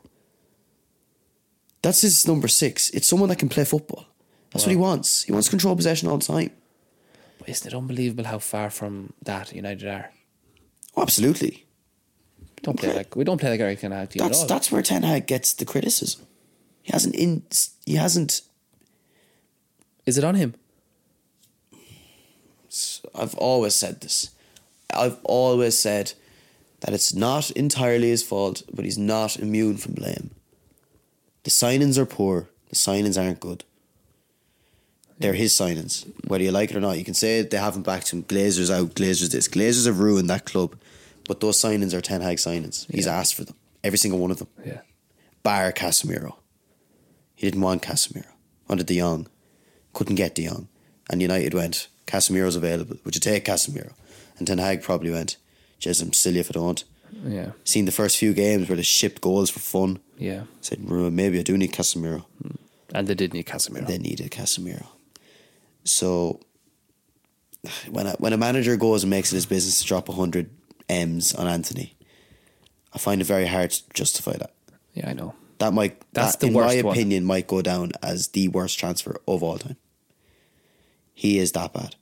[1.81, 2.89] That's his number six.
[2.89, 4.05] It's someone that can play football.
[4.51, 5.23] That's what he wants.
[5.23, 6.51] He wants to control possession all the time.
[7.47, 10.11] Isn't it unbelievable how far from that United are?
[10.95, 11.65] Oh, absolutely.
[12.39, 15.03] We don't play like we don't play like Erik Ten Hag That's that's where Ten
[15.03, 16.25] Hag gets the criticism.
[16.81, 17.43] He hasn't in
[17.85, 18.41] he hasn't
[20.05, 20.55] Is it on him?
[23.15, 24.29] I've always said this.
[24.93, 26.13] I've always said
[26.81, 30.31] that it's not entirely his fault, but he's not immune from blame.
[31.43, 32.49] The signings are poor.
[32.69, 33.63] The signings aren't good.
[35.19, 36.05] They're his signings.
[36.27, 38.23] Whether you like it or not, you can say they haven't backed him.
[38.23, 39.47] Glazers out, Glazers this.
[39.49, 40.75] Glazers have ruined that club.
[41.27, 42.85] But those signings are Ten Hag signings.
[42.91, 43.17] He's Yeah.
[43.19, 43.55] asked for them.
[43.83, 44.47] Every single one of them.
[44.65, 44.81] Yeah.
[45.43, 46.35] Bar Casemiro.
[47.35, 48.25] He didn't want Casemiro.
[48.67, 49.27] Wanted De Jong.
[49.93, 50.67] Couldn't get De Jong.
[51.09, 52.97] And United went, Casemiro's available.
[53.03, 53.91] Would you take Casemiro?
[54.37, 55.35] And Ten Hag probably went,
[55.79, 56.83] Jeez, I'm silly if I don't.
[57.25, 57.51] Yeah.
[57.63, 59.99] Seen the first few games where they shipped goals for fun.
[60.17, 60.43] Yeah.
[60.61, 62.25] Said, "Mm, maybe I do need Casemiro.
[62.93, 63.87] And they did need Casemiro.
[63.87, 64.85] They needed Casemiro.
[65.89, 66.39] So
[67.89, 70.49] when a, when a manager goes and makes it his business to drop 100
[70.87, 71.95] M's on Antony,
[72.93, 74.53] I find it very hard to justify that.
[74.93, 75.33] yeah, I know.
[75.59, 76.93] That might That's that, the in my one.
[76.93, 79.75] opinion might go down as the worst transfer of all time.
[81.13, 81.95] He is that bad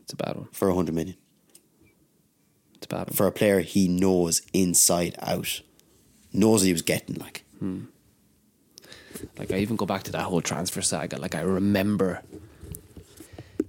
[0.00, 0.46] It's a bad one.
[0.52, 1.16] for 100 million.
[2.74, 3.16] It's a bad one.
[3.16, 5.60] For a player he knows inside out.
[6.32, 7.44] Knows what he was getting like.
[7.58, 7.86] Hmm.
[9.38, 11.18] Like I even go back to that whole transfer saga.
[11.18, 12.22] Like I remember,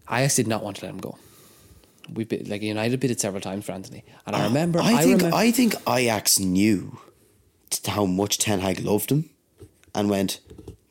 [0.10, 1.18] Ajax did not want to let him go.
[2.13, 4.80] We bid, like United bid it several times for Antony, and I uh, remember.
[4.80, 7.00] I think remember, I think Ajax knew
[7.88, 9.30] how much Ten Hag loved him,
[9.96, 10.39] and went.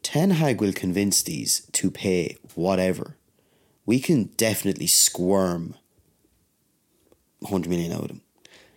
[0.03, 3.17] Ten Hag will convince these to pay whatever.
[3.85, 5.75] We can definitely squirm.
[7.45, 8.23] Hundred million out of him.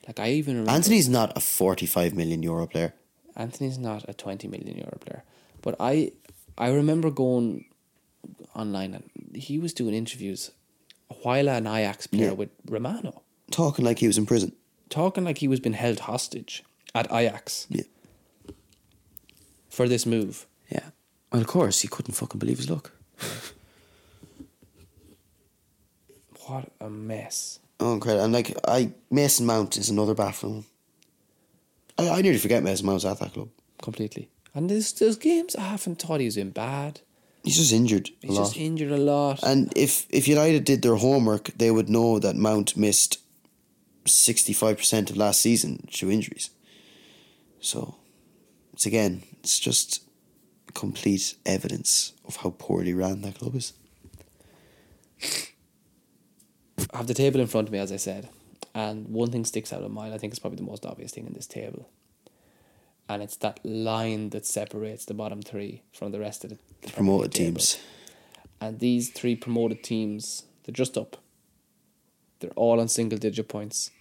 [0.07, 0.71] like I even remember.
[0.71, 2.93] Antony's not a forty-five million euro player.
[3.35, 5.23] Antony's not a twenty million euro player,
[5.61, 6.11] but I
[6.57, 7.65] I remember going
[8.55, 10.51] online and he was doing interviews
[11.23, 12.31] while an Ajax player Yeah.
[12.31, 14.53] with Romano, Talking like he was in prison.
[14.89, 17.83] talking like he was being held hostage at Ajax Yeah.
[19.69, 20.45] for this move.
[20.71, 20.89] Yeah.
[21.31, 22.91] Well, of course, he couldn't fucking believe his luck.
[26.47, 27.59] What a mess!
[27.79, 28.23] Oh, incredible.
[28.25, 30.65] And like, I Mason Mount is another baffling one.
[31.97, 33.49] I, I nearly forget Mason Mount Mount's at that club.
[33.81, 34.29] completely.
[34.53, 37.01] And there's there's games I haven't thought he was in bad.
[37.45, 38.43] He's just injured a He's lot.
[38.45, 39.41] just injured a lot.
[39.43, 43.19] and if, if United did their homework, they would know that Mount missed
[44.05, 46.49] 65% of last season through injuries.
[47.59, 47.95] So,
[48.73, 50.01] it's again, it's just
[50.73, 53.73] complete evidence of how poorly ran that club is.
[56.93, 58.29] I have the table in front of me, as I said,
[58.73, 60.13] and one thing sticks out of mind.
[60.13, 61.89] I think it's probably the most obvious thing in this table,
[63.07, 66.91] and it's that line that separates the bottom three from the rest of the, the
[66.91, 67.51] Promoted table.
[67.59, 67.77] teams.
[68.61, 71.17] And these three promoted teams, they're just up.
[72.39, 73.91] They're all on single digit points,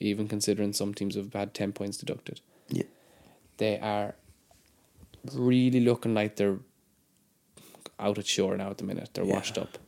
[0.00, 2.40] even considering some teams have had ten points deducted.
[2.68, 2.84] Yeah.
[3.58, 4.14] They are
[5.32, 6.58] really looking like they're
[7.98, 9.10] out at shore now at the minute.
[9.14, 9.34] They're Yeah.
[9.34, 9.78] washed up.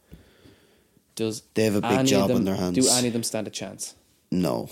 [1.15, 2.75] Does They have a big job on their hands.
[2.77, 3.95] Do any of them stand a chance?
[4.31, 4.69] No,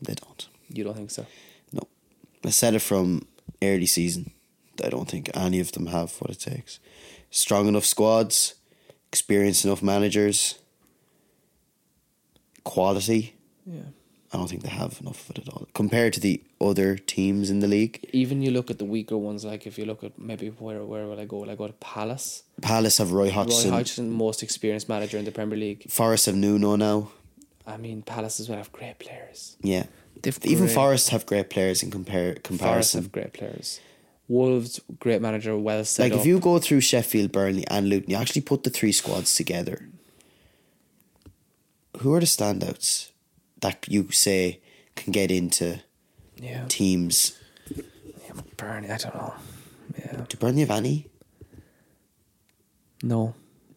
[0.00, 0.48] they don't.
[0.72, 1.26] You don't think so?
[1.72, 1.82] No.
[2.44, 3.26] I said it from
[3.62, 4.32] early season.
[4.82, 6.80] I don't think any of them have what it takes.
[7.30, 8.54] Strong enough squads,
[9.08, 10.58] experienced enough managers,
[12.64, 13.34] quality.
[13.66, 13.82] Yeah.
[14.32, 17.50] I don't think they have enough of it at all compared to the other teams
[17.50, 18.08] in the league.
[18.14, 21.06] Even you look at the weaker ones, like if you look at maybe where where
[21.06, 21.38] will I go?
[21.38, 22.42] Will I go to Palace?
[22.62, 23.70] Palace have Roy Roy Hodgson.
[23.70, 25.90] Hodgson, most experienced manager in the Premier League.
[25.90, 27.10] Forest have Nuno now.
[27.66, 29.56] I mean, Palace as well have great players.
[29.60, 29.84] Yeah.
[30.22, 33.02] They've Even great- Forest have great players in compare Forest comparison.
[33.02, 33.80] have great players.
[34.28, 36.20] Wolves, great manager, well set Like up.
[36.20, 39.88] if you go through Sheffield, Burnley, and Luton, you actually put the three squads together.
[41.98, 43.10] Who are the standouts
[43.60, 44.60] that you say
[44.94, 45.80] can get into
[46.40, 47.38] yeah, teams?
[47.74, 47.82] yeah,
[48.56, 49.34] Burnley, I don't know.
[49.98, 51.08] Yeah, Do Burnley have any?
[53.02, 53.34] no,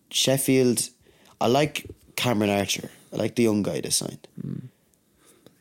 [0.09, 0.89] Sheffield,
[1.41, 2.89] I like Cameron Archer.
[3.11, 4.27] I like the young guy they signed.
[4.39, 4.67] Hmm.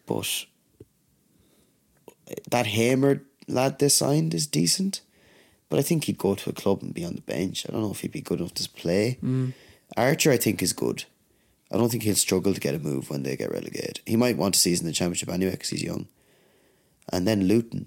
[0.06, 0.44] But
[2.50, 5.00] that Hamer lad they signed is decent.
[5.68, 7.66] But I think he'd go to a club and be on the bench.
[7.68, 9.16] I don't know if he'd be good enough to play.
[9.20, 9.50] Hmm.
[9.96, 11.04] Archer, I think, is good.
[11.72, 14.00] I don't think he'll struggle to get a move when they get relegated.
[14.06, 16.06] He might want to season the championship anyway because he's young.
[17.12, 17.86] And then Luton,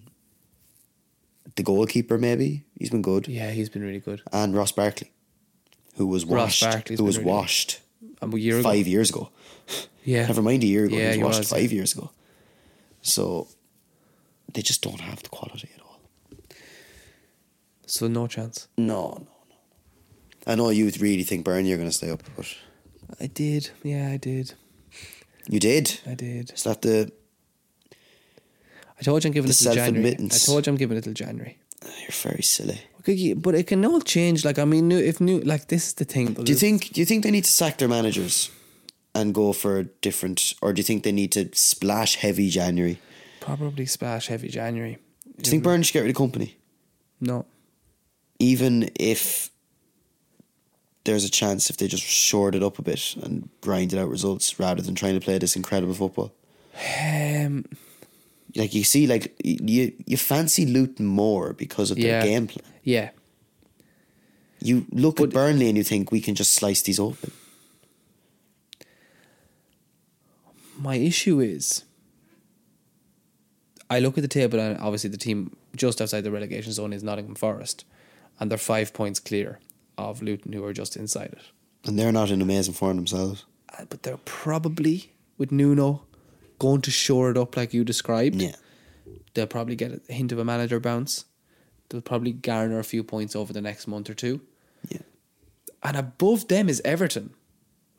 [1.56, 4.21] the goalkeeper maybe he's been good, yeah, he's been really good.
[4.32, 5.12] and Ross Barkley,
[5.95, 7.80] who was washed, who was really washed
[8.21, 9.30] A year ago, five years ago.
[10.04, 10.95] yeah, Never mind a year ago.
[10.95, 12.12] Yeah, he he was washed was, five years ago.
[13.02, 13.47] So
[14.53, 15.99] they just don't have the quality at all.
[17.86, 18.67] So no chance.
[18.77, 20.51] No, no, no.
[20.51, 22.53] I know you would really think Burnley are going to stay up, but
[23.19, 23.69] I did.
[23.83, 24.53] Yeah, I did.
[25.49, 25.99] you did.
[26.05, 26.51] I did.
[26.51, 27.12] Is that the?
[28.99, 30.15] I told you I'm giving it till January.
[30.15, 31.57] I told you I'm giving it till January.
[31.86, 32.81] Ah, you're very silly.
[33.36, 34.43] But it can all change.
[34.43, 36.33] Like I mean, if new like this is the thing.
[36.33, 36.91] Do you think?
[36.91, 38.51] Do you think they need to sack their managers
[39.15, 42.99] and go for a different, or do you think they need to splash heavy January?
[43.55, 44.97] Probably splash heavy January?
[45.23, 46.55] Do you think Burnley should get rid of Kompany,
[47.21, 47.45] No.
[48.39, 49.49] even if
[51.05, 54.60] there's a chance if they just shored it up a bit and grinded out results
[54.60, 56.33] rather than trying to play this incredible football?
[57.01, 57.65] Um.
[58.55, 62.19] Like you see, like you you fancy Luton more because of Yeah.
[62.19, 62.65] their game plan.
[62.83, 63.10] Yeah.
[64.60, 67.31] You look But- at Burnley and you think we can just slice these open.
[70.77, 71.83] My issue is.
[73.89, 77.04] I look at the table and obviously the team just outside the relegation zone is
[77.04, 77.86] Nottingham Forest,
[78.39, 79.60] and they're five points clear
[79.97, 81.41] of Luton, who are just inside it.
[81.86, 83.45] And they're not in amazing form themselves.
[83.78, 86.04] Uh, But they're probably with Nuno
[86.60, 88.41] going to shore it up like you described.
[88.41, 88.56] Yeah.
[89.34, 91.26] They'll probably get a hint of a manager bounce.
[91.89, 94.41] They'll probably garner a few points over the next month or two.
[94.89, 95.04] Yeah.
[95.84, 97.34] And above them is Everton,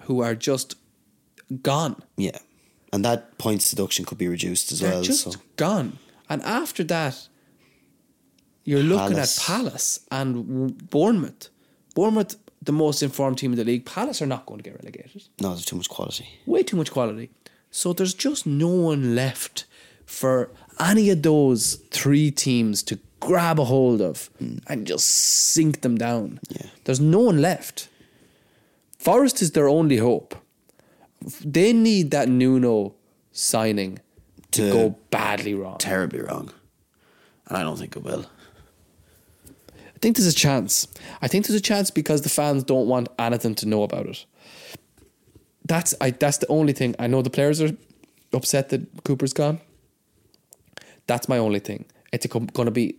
[0.03, 0.75] who are just
[1.63, 2.03] gone.
[2.17, 2.39] Yeah.
[2.93, 5.03] And that points deduction could be reduced as They're well.
[5.03, 5.99] just so gone.
[6.29, 7.29] And after that,
[8.65, 9.39] you're looking Palace.
[9.39, 11.49] at Palace and Bournemouth.
[11.95, 13.85] Bournemouth, the most informed team in the league.
[13.85, 15.25] Palace are not going to get relegated.
[15.41, 16.29] no, there's too much quality.
[16.47, 17.31] Way too much quality.
[17.71, 19.65] So there's just no one left
[20.07, 24.59] for any of those three teams to grab a hold of hmm.
[24.67, 26.41] and just sink them down.
[26.49, 26.67] Yeah.
[26.85, 27.89] There's no one left.
[28.99, 30.35] Forest is their only hope.
[31.45, 32.95] They need that Nuno
[33.33, 33.99] signing
[34.53, 35.79] to, To- go badly wrong.
[35.79, 36.51] Terribly wrong.
[37.47, 38.27] And I don't think it will.
[39.49, 40.87] I think there's a chance.
[41.21, 44.25] I think there's a chance because the fans don't want anything to know about it.
[45.65, 46.11] That's I.
[46.13, 46.95] That's the only thing.
[46.99, 47.71] I know the players are
[48.33, 49.61] upset that Cooper's gone.
[51.09, 51.85] That's my only thing.
[52.13, 52.97] It's going to be.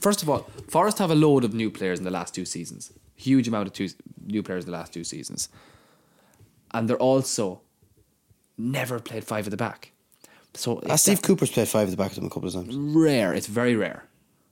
[0.00, 2.92] First of all, Forest have a load of new players in the last two seasons.
[3.14, 3.88] Huge amount of two,
[4.26, 5.48] new players in the last two seasons,
[6.72, 7.60] and they're also
[8.56, 9.92] never played five at the back.
[10.54, 12.54] So ah, it's Steve Cooper's played five at the back of them a couple of
[12.54, 12.74] times.
[12.74, 13.32] rare.
[13.32, 14.04] It's very rare.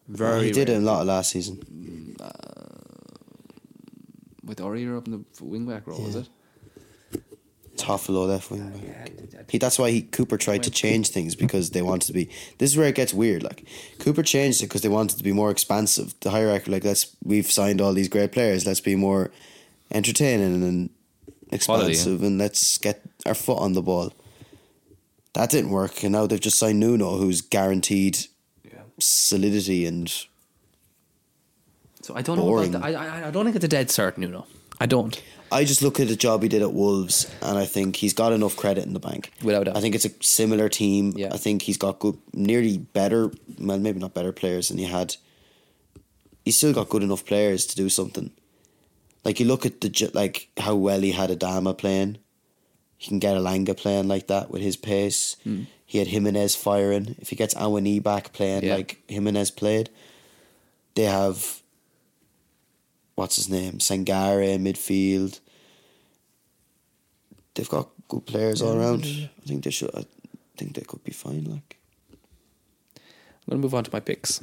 [0.08, 0.78] Very he did rare.
[0.78, 1.56] it a lot last season.
[1.56, 2.66] Mm, uh,
[4.44, 6.28] with Aurier up in the wing back row, was it?
[7.76, 9.50] Tough, Toffolo left wing back.
[9.50, 12.30] He, that's why he Cooper tried to change things because they wanted to be.
[12.58, 13.42] This is where it gets weird.
[13.42, 13.66] Like
[13.98, 16.14] Cooper changed it because they wanted to be more expansive.
[16.20, 18.64] The hierarchy, like let's we've signed all these great players.
[18.64, 19.30] Let's be more
[19.90, 20.90] entertaining and
[21.64, 24.12] Quality, expansive, and let's get our foot on the ball.
[25.34, 28.18] That didn't work, and now they've just signed Nuno, who's guaranteed
[28.64, 28.80] Yeah.
[28.98, 30.08] solidity and
[32.02, 32.82] So I don't know about that.
[32.84, 34.46] I, I I don't think it's a dead cert, Nuno.
[34.80, 35.20] I don't.
[35.50, 38.32] I just look at the job he did at Wolves, and I think he's got
[38.32, 39.30] enough credit in the bank.
[39.42, 39.76] Without doubt.
[39.76, 41.12] I think it's a similar team.
[41.16, 41.32] Yeah.
[41.32, 45.16] I think he's got good, nearly better, well, maybe not better players than he had.
[46.44, 48.30] He's still got good enough players to do something.
[49.26, 52.18] Like you look at the like how well he had Adama playing,
[52.96, 55.34] He can get Elanga playing like that with his pace.
[55.42, 55.62] Hmm.
[55.84, 57.16] He had Jimenez firing.
[57.18, 58.76] If he gets Awoniyi back playing Yeah.
[58.76, 59.90] like Jimenez played,
[60.94, 61.60] they have
[63.16, 63.78] what's his name?
[63.78, 65.40] Sangare in midfield.
[67.54, 69.04] They've got good players all around.
[69.04, 70.04] I think they should I
[70.56, 71.78] think they could be fine, like
[72.94, 74.40] I'm going to move on to my picks.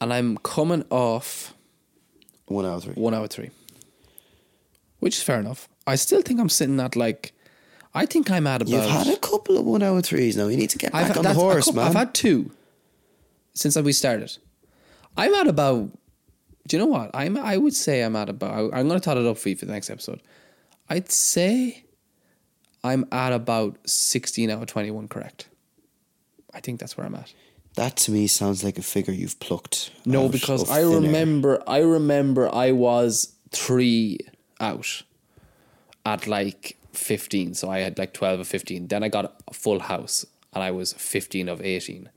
[0.00, 1.54] And I'm coming off
[2.50, 2.94] one of three.
[2.94, 3.50] one of three,
[4.98, 5.68] which is fair enough.
[5.86, 7.32] I still think I'm sitting at like,
[7.94, 8.70] I think I'm at about.
[8.70, 10.48] You've had a couple of one of threes now.
[10.48, 11.88] You need to get back I've, on the horse, couple- man.
[11.88, 12.50] I've had two
[13.54, 14.36] since we started.
[15.16, 15.90] I'm at about.
[16.68, 17.10] Do you know what?
[17.14, 17.36] I'm.
[17.36, 18.74] I would say I'm at about.
[18.74, 20.20] I'm going to tot it up for you for the next episode.
[20.88, 21.84] I'd say
[22.82, 25.48] I'm at about 16 out of 21 correct.
[26.52, 27.32] I think that's where I'm at.
[27.76, 29.90] That to me sounds like a figure you've plucked.
[30.04, 31.00] No, out because I thin air.
[31.00, 31.62] remember.
[31.66, 34.18] I remember I was three
[34.60, 35.02] out
[36.04, 37.54] at like 15.
[37.54, 38.88] So I had like 12 or 15.
[38.88, 42.08] Then I got a full house and I was 15 of 18.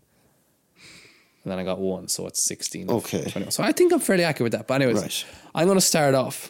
[1.44, 2.90] And then I got one, so it's 16.
[2.90, 3.24] of Okay.
[3.30, 3.52] 21.
[3.52, 4.66] So I think I'm fairly accurate with that.
[4.68, 5.26] But, anyways, Right.
[5.54, 6.50] I'm going to start off.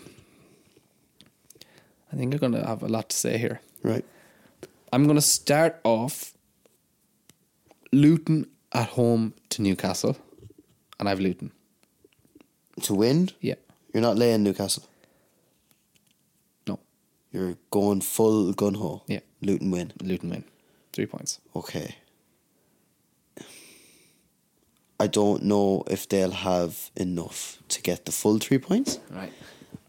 [2.12, 3.60] I think I'm going to have a lot to say here.
[3.82, 4.06] Right.
[4.92, 6.34] I'm going to start off
[7.92, 10.18] Luton at home to Newcastle.
[11.00, 11.52] And I have Luton.
[12.84, 13.56] To win, Yeah.
[13.94, 14.84] you're not laying Newcastle.
[16.68, 16.80] No.
[17.32, 19.04] You're going full gun ho.
[19.08, 19.20] Yeah.
[19.42, 19.94] Luton win.
[20.02, 20.44] Luton win.
[20.92, 21.40] Three points.
[21.56, 21.96] Okay.
[25.00, 29.00] I don't know if they'll have enough to get the full three points.
[29.10, 29.34] Right.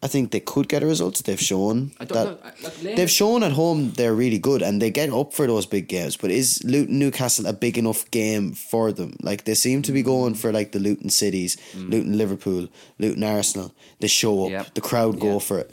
[0.05, 1.23] I think they could get a result.
[1.25, 2.39] They've shown I that know.
[2.63, 5.87] Like, they've shown at home they're really good and they get up for those big
[5.89, 6.15] games.
[6.19, 9.11] But is Luton Newcastle a big enough game for them?
[9.29, 9.95] Like they seem to Mm.
[9.95, 13.69] be going for like the Luton cities, Luton Liverpool, Luton Arsenal.
[14.01, 14.75] They show up, Yep.
[14.75, 15.39] the crowd go Yeah.
[15.49, 15.71] for it.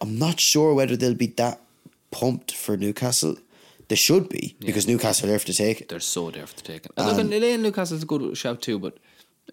[0.00, 1.60] I'm not sure whether they'll be that
[2.10, 3.36] pumped for Newcastle.
[3.88, 5.88] They should be because Newcastle are there to take it.
[5.90, 6.90] They're so there for the taking.
[6.96, 8.94] And look, and Newcastle's a good shout too, but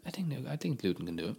[0.07, 1.35] I think I think Luton can do it.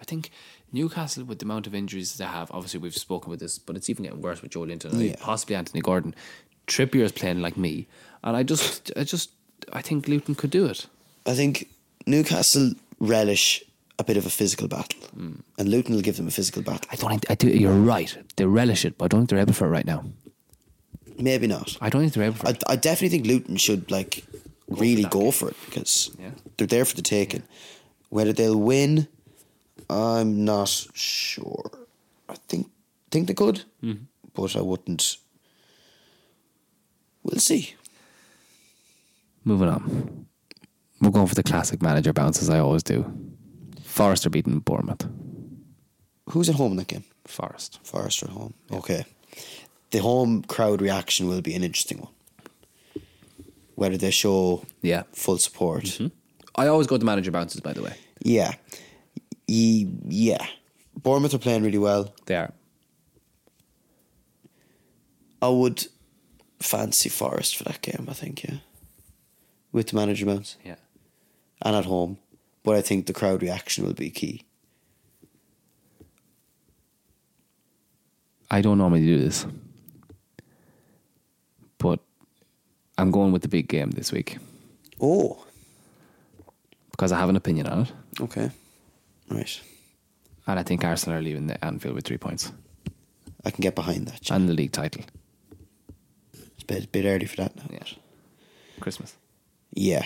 [0.00, 0.30] I think
[0.72, 3.88] Newcastle, with the amount of injuries they have, obviously we've spoken about this, but it's
[3.88, 5.14] even getting worse with Joelinton and Yeah.
[5.20, 6.14] possibly Anthony Gordon.
[6.66, 7.86] Trippier is playing like me,
[8.24, 9.30] and I just, I just,
[9.72, 10.86] I think Luton could do it.
[11.24, 11.68] I think
[12.06, 13.62] Newcastle relish
[13.98, 15.34] a bit of a physical battle, hmm.
[15.58, 16.86] and Luton will give them a physical battle.
[16.92, 17.48] I don't think I do.
[17.48, 18.16] You're right.
[18.36, 20.04] They relish it, but I don't think they're able for it right now.
[21.18, 21.78] Maybe not.
[21.80, 22.64] I don't think they're able for I, it.
[22.68, 24.24] I definitely think Luton should like
[24.68, 25.32] really that go game.
[25.32, 26.30] for it because Yeah.
[26.56, 27.42] they're there for the taking.
[28.10, 29.08] Whether they'll win,
[29.88, 31.70] I'm not sure.
[32.28, 32.68] I think
[33.10, 34.04] think they could, Mm-hmm.
[34.34, 35.16] but I wouldn't.
[37.22, 37.74] We'll see.
[39.44, 40.26] Moving on,
[41.00, 43.04] we're going for the classic manager bounce as I always do.
[43.84, 45.06] Forest are beating Bournemouth.
[46.30, 47.04] Who's at home in that game?
[47.24, 47.78] Forest.
[47.84, 48.54] Forest are at home.
[48.72, 49.04] Okay.
[49.92, 52.12] The home crowd reaction will be an interesting one.
[53.76, 55.04] Whether they show Yeah.
[55.12, 56.00] full support.
[56.56, 57.94] I always go to manager bounces, by the way.
[58.22, 58.54] Yeah.
[59.46, 60.44] Ye- yeah.
[60.96, 62.14] Bournemouth are playing really well.
[62.26, 62.52] They are.
[65.42, 65.86] I would
[66.60, 68.56] fancy Forest for that game, I think, yeah.
[69.72, 70.76] With the manager bounce Yeah.
[71.62, 72.18] and at home.
[72.64, 74.42] But I think the crowd reaction will be key.
[78.50, 79.44] I don't normally do this,
[81.78, 81.98] but
[82.96, 84.38] I'm going with the big game this week
[85.00, 85.44] Oh,
[86.92, 88.50] because I have an opinion on it, okay.
[89.30, 89.60] Right.
[90.46, 92.52] and I think Arsenal are leaving the Anfield with three points
[93.44, 94.20] I can get behind that.
[94.22, 94.36] Jim.
[94.36, 95.02] and the league title.
[96.32, 97.64] It's a bit, bit early for that now.
[97.70, 97.84] Yeah.
[98.80, 99.14] Christmas.
[99.72, 100.04] Yeah.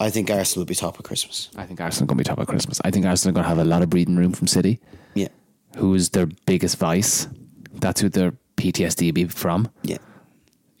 [0.00, 1.48] I think Arsenal will be top of Christmas.
[1.56, 2.80] I think Arsenal are going to be top of Christmas.
[2.84, 4.80] I think Arsenal are going to have a lot of breathing room from City,
[5.14, 5.28] Yeah.
[5.76, 7.28] who is their biggest vice.
[7.72, 9.70] That's who their PTSD be from.
[9.82, 9.98] Yeah.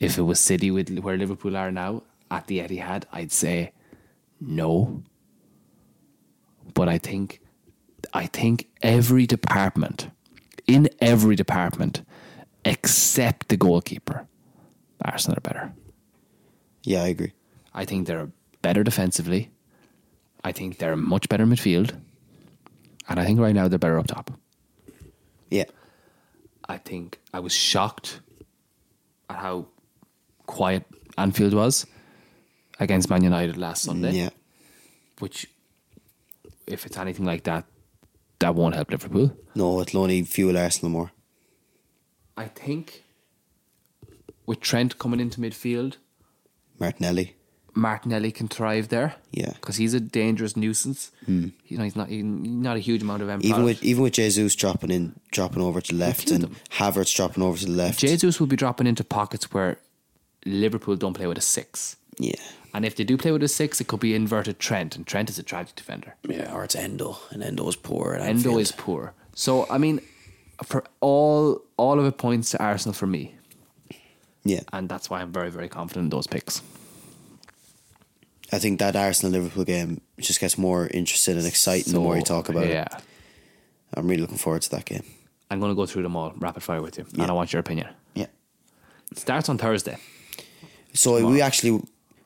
[0.00, 2.02] If it was City with where Liverpool are now
[2.32, 3.72] at the Etihad, I'd say
[4.40, 5.02] no.
[6.74, 7.40] But I think,
[8.12, 10.10] I think every department,
[10.66, 12.02] in every department,
[12.64, 14.26] except the goalkeeper,
[15.04, 15.72] Arsenal are better.
[16.84, 17.32] Yeah, I agree.
[17.74, 19.50] I think they're better defensively.
[20.44, 21.98] I think they're much better midfield.
[23.08, 24.30] And I think right now they're better up top.
[25.50, 25.64] Yeah.
[26.68, 28.20] I think I was shocked
[29.28, 29.66] at how
[30.46, 30.84] quiet
[31.18, 31.86] Anfield was
[32.78, 34.12] against Man United last Sunday.
[34.12, 34.30] Yeah.
[35.18, 35.46] Which,
[36.66, 37.64] if it's anything like that,
[38.42, 39.36] that won't help Liverpool.
[39.54, 41.12] No, it'll only fuel Arsenal more.
[42.36, 43.02] I think
[44.46, 45.96] with Trent coming into midfield,
[46.78, 47.36] Martinelli.
[47.74, 49.14] Martinelli can thrive there.
[49.30, 49.52] Yeah.
[49.54, 51.10] because he's a dangerous nuisance.
[51.24, 51.48] Hmm.
[51.68, 54.12] You know, he's not he's not a huge amount of end Even with even with
[54.14, 56.56] Jesus dropping in, dropping over to the left, and them.
[56.70, 57.98] Havertz dropping over to the left.
[57.98, 59.78] Jesus will be dropping into pockets where
[60.44, 61.96] Liverpool don't play with a six.
[62.18, 62.34] yeah,
[62.74, 65.28] And if they do play with a six, it could be inverted Trent, and Trent
[65.28, 66.14] is a tragic defender.
[66.26, 68.14] yeah, or it's Endo, and Endo is poor.
[68.14, 69.12] Endo is poor.
[69.34, 70.00] So I mean,
[70.64, 73.34] for all all of it points to Arsenal for me,
[74.44, 74.60] yeah.
[74.72, 76.62] and that's why I'm very very confident in those picks.
[78.54, 82.22] I think that Arsenal Liverpool game just gets more interesting and exciting the more you
[82.22, 82.82] talk about yeah.
[82.84, 83.02] it.
[83.94, 85.04] I'm really looking forward to that game.
[85.50, 87.22] I'm going to go through them all rapid fire with you, Yeah.
[87.22, 87.88] and I want your opinion.
[88.14, 88.26] Yeah.
[89.10, 89.96] It starts on Thursday.
[90.92, 91.80] So we actually,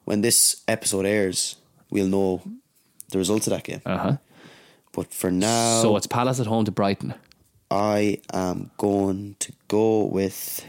[0.06, 1.56] when this episode airs,
[1.90, 2.40] we'll know
[3.10, 3.82] the results of that game.
[3.84, 4.16] Uh huh.
[4.92, 7.12] But for now, So it's Palace at home to Brighton.
[7.70, 10.64] I am going to go with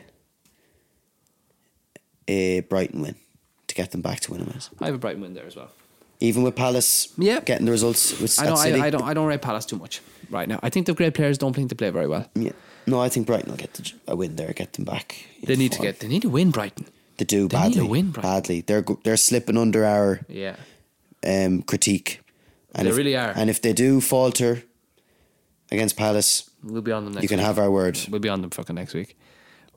[2.27, 3.15] a Brighton win
[3.67, 4.69] to get them back to winning ways.
[4.81, 5.69] I have a Brighton win there as well.
[6.19, 7.39] Even with Palace Yeah.
[7.41, 8.81] getting the results with I don't, City.
[8.81, 9.03] I, I don't.
[9.03, 10.59] I don't rate Palace too much right now.
[10.63, 11.37] I think they're great players.
[11.37, 12.27] Don't think they play very well.
[12.33, 12.53] Yeah.
[12.87, 15.15] No, I think Brighton will get the, a win there, get them back.
[15.43, 15.99] They need to get.
[15.99, 16.87] They need to win Brighton.
[17.17, 17.87] They do they badly.
[17.87, 18.61] win, badly.
[18.61, 20.55] They're they're slipping under our Yeah.
[21.25, 22.21] um, critique.
[22.75, 23.33] And They if, really are.
[23.35, 24.63] And if they do falter
[25.71, 27.23] against Palace, We'll be on them next.
[27.23, 27.45] you can week.
[27.47, 27.97] have our word.
[28.09, 29.17] We'll be on them fucking next week.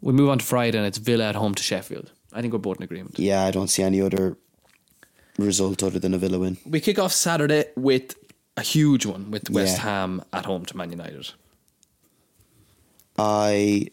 [0.03, 2.11] We move on to Friday, and it's Villa at home to Sheffield.
[2.33, 3.19] I think we're both in agreement.
[3.19, 4.37] Yeah, I don't see any other
[5.39, 6.57] result other than a Villa win.
[6.67, 8.15] We kick off Saturday with
[8.57, 9.83] a huge one with West Yeah.
[9.85, 11.31] Ham at home to Man United.
[13.19, 13.87] I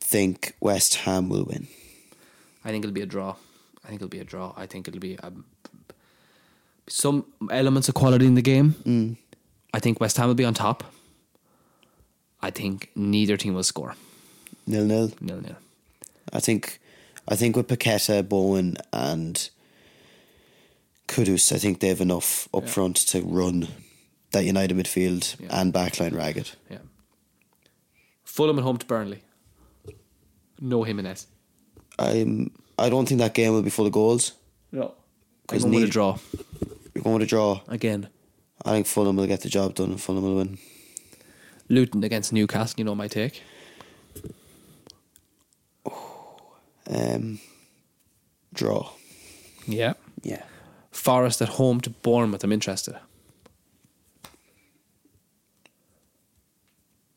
[0.00, 1.66] think West Ham will win.
[2.64, 3.36] I think it'll be a draw.
[3.84, 4.52] I think it'll be a draw.
[4.56, 5.44] I think it'll be um,
[6.88, 8.74] some elements of quality in the game.
[8.84, 9.16] Mm.
[9.74, 10.84] I think West Ham will be on top.
[12.40, 13.94] I think neither team will score.
[14.66, 15.12] Nil nil.
[15.20, 15.56] Nil nil.
[16.32, 16.78] I think
[17.28, 19.48] I think with Paqueta, Bowen and
[21.08, 23.68] Kudus, I think they have enough up front to run
[24.32, 25.60] that United midfield Yeah.
[25.60, 26.52] and backline ragged.
[26.70, 26.78] Yeah.
[28.24, 29.22] Fulham at home to Burnley.
[30.60, 31.26] No Jimenez.
[32.02, 34.32] I'm I don't think that game will be full of goals.
[34.72, 34.82] No.
[34.82, 34.92] I'm
[35.46, 36.18] 'Cause going with a draw
[36.94, 37.60] You're going with a draw.
[37.68, 38.08] again.
[38.64, 40.58] I think Fulham will get the job done and Fulham will win.
[41.68, 42.74] Luton against Newcastle.
[42.78, 43.42] You know my take.
[46.88, 47.38] Um,
[48.52, 48.90] draw.
[49.66, 49.94] Yeah.
[50.22, 50.42] Yeah.
[50.90, 52.44] Forest at home to Bournemouth.
[52.44, 52.96] I'm interested.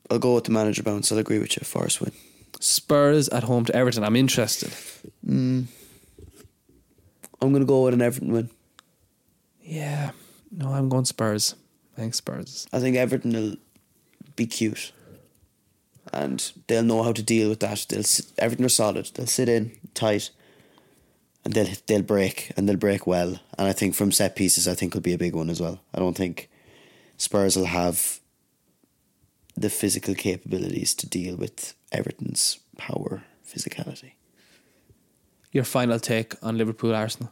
[0.09, 1.11] I'll go with the manager bounce.
[1.11, 1.63] I'll agree with you.
[1.65, 2.11] Forest win.
[2.59, 4.03] Spurs at home to Everton.
[4.03, 4.71] I'm interested.
[5.25, 5.63] Hmm.
[7.41, 8.49] I'm going to go with an Everton win.
[9.61, 10.11] Yeah.
[10.51, 11.55] No, I'm going Spurs.
[11.95, 12.67] Thanks, Spurs.
[12.73, 13.55] I think Everton will
[14.35, 14.91] be cute,
[16.11, 17.85] and they'll know how to deal with that.
[17.89, 19.09] They'll sit, Everton are solid.
[19.13, 20.29] They'll sit in tight,
[21.43, 23.39] and they'll they'll break and they'll break well.
[23.57, 25.79] And I think from set pieces, I think will be a big one as well.
[25.93, 26.49] I don't think
[27.17, 28.19] Spurs will have
[29.55, 34.13] the physical capabilities to deal with Everton's power physicality.
[35.51, 37.31] Your final take on Liverpool Arsenal?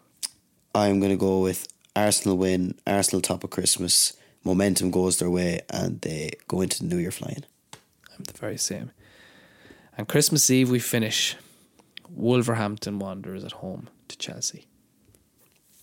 [0.74, 2.76] I'm going to go with Arsenal win.
[2.88, 4.14] Arsenal top of Christmas.
[4.44, 7.44] Momentum goes their way, and they go into the New Year flying.
[8.18, 8.92] I'm the very same.
[9.98, 11.36] And Christmas Eve we finish
[12.10, 14.66] Wolverhampton Wanderers at home to Chelsea.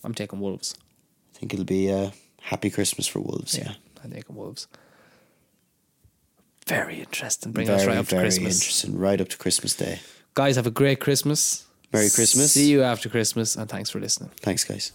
[0.03, 0.75] I'm taking Wolves.
[1.33, 2.11] I think it'll be a
[2.41, 3.57] happy Christmas for Wolves.
[3.57, 3.73] Yeah,
[4.03, 4.67] I'm taking Wolves.
[6.67, 7.51] Very interesting.
[7.51, 8.61] Bring us very right up to very Christmas.
[8.61, 8.97] interesting.
[8.97, 9.99] Right up to Christmas Day.
[10.33, 11.65] Guys, have a great Christmas.
[11.91, 12.53] Merry Christmas.
[12.53, 14.31] See you after Christmas, and thanks for listening.
[14.37, 14.93] Thanks, guys.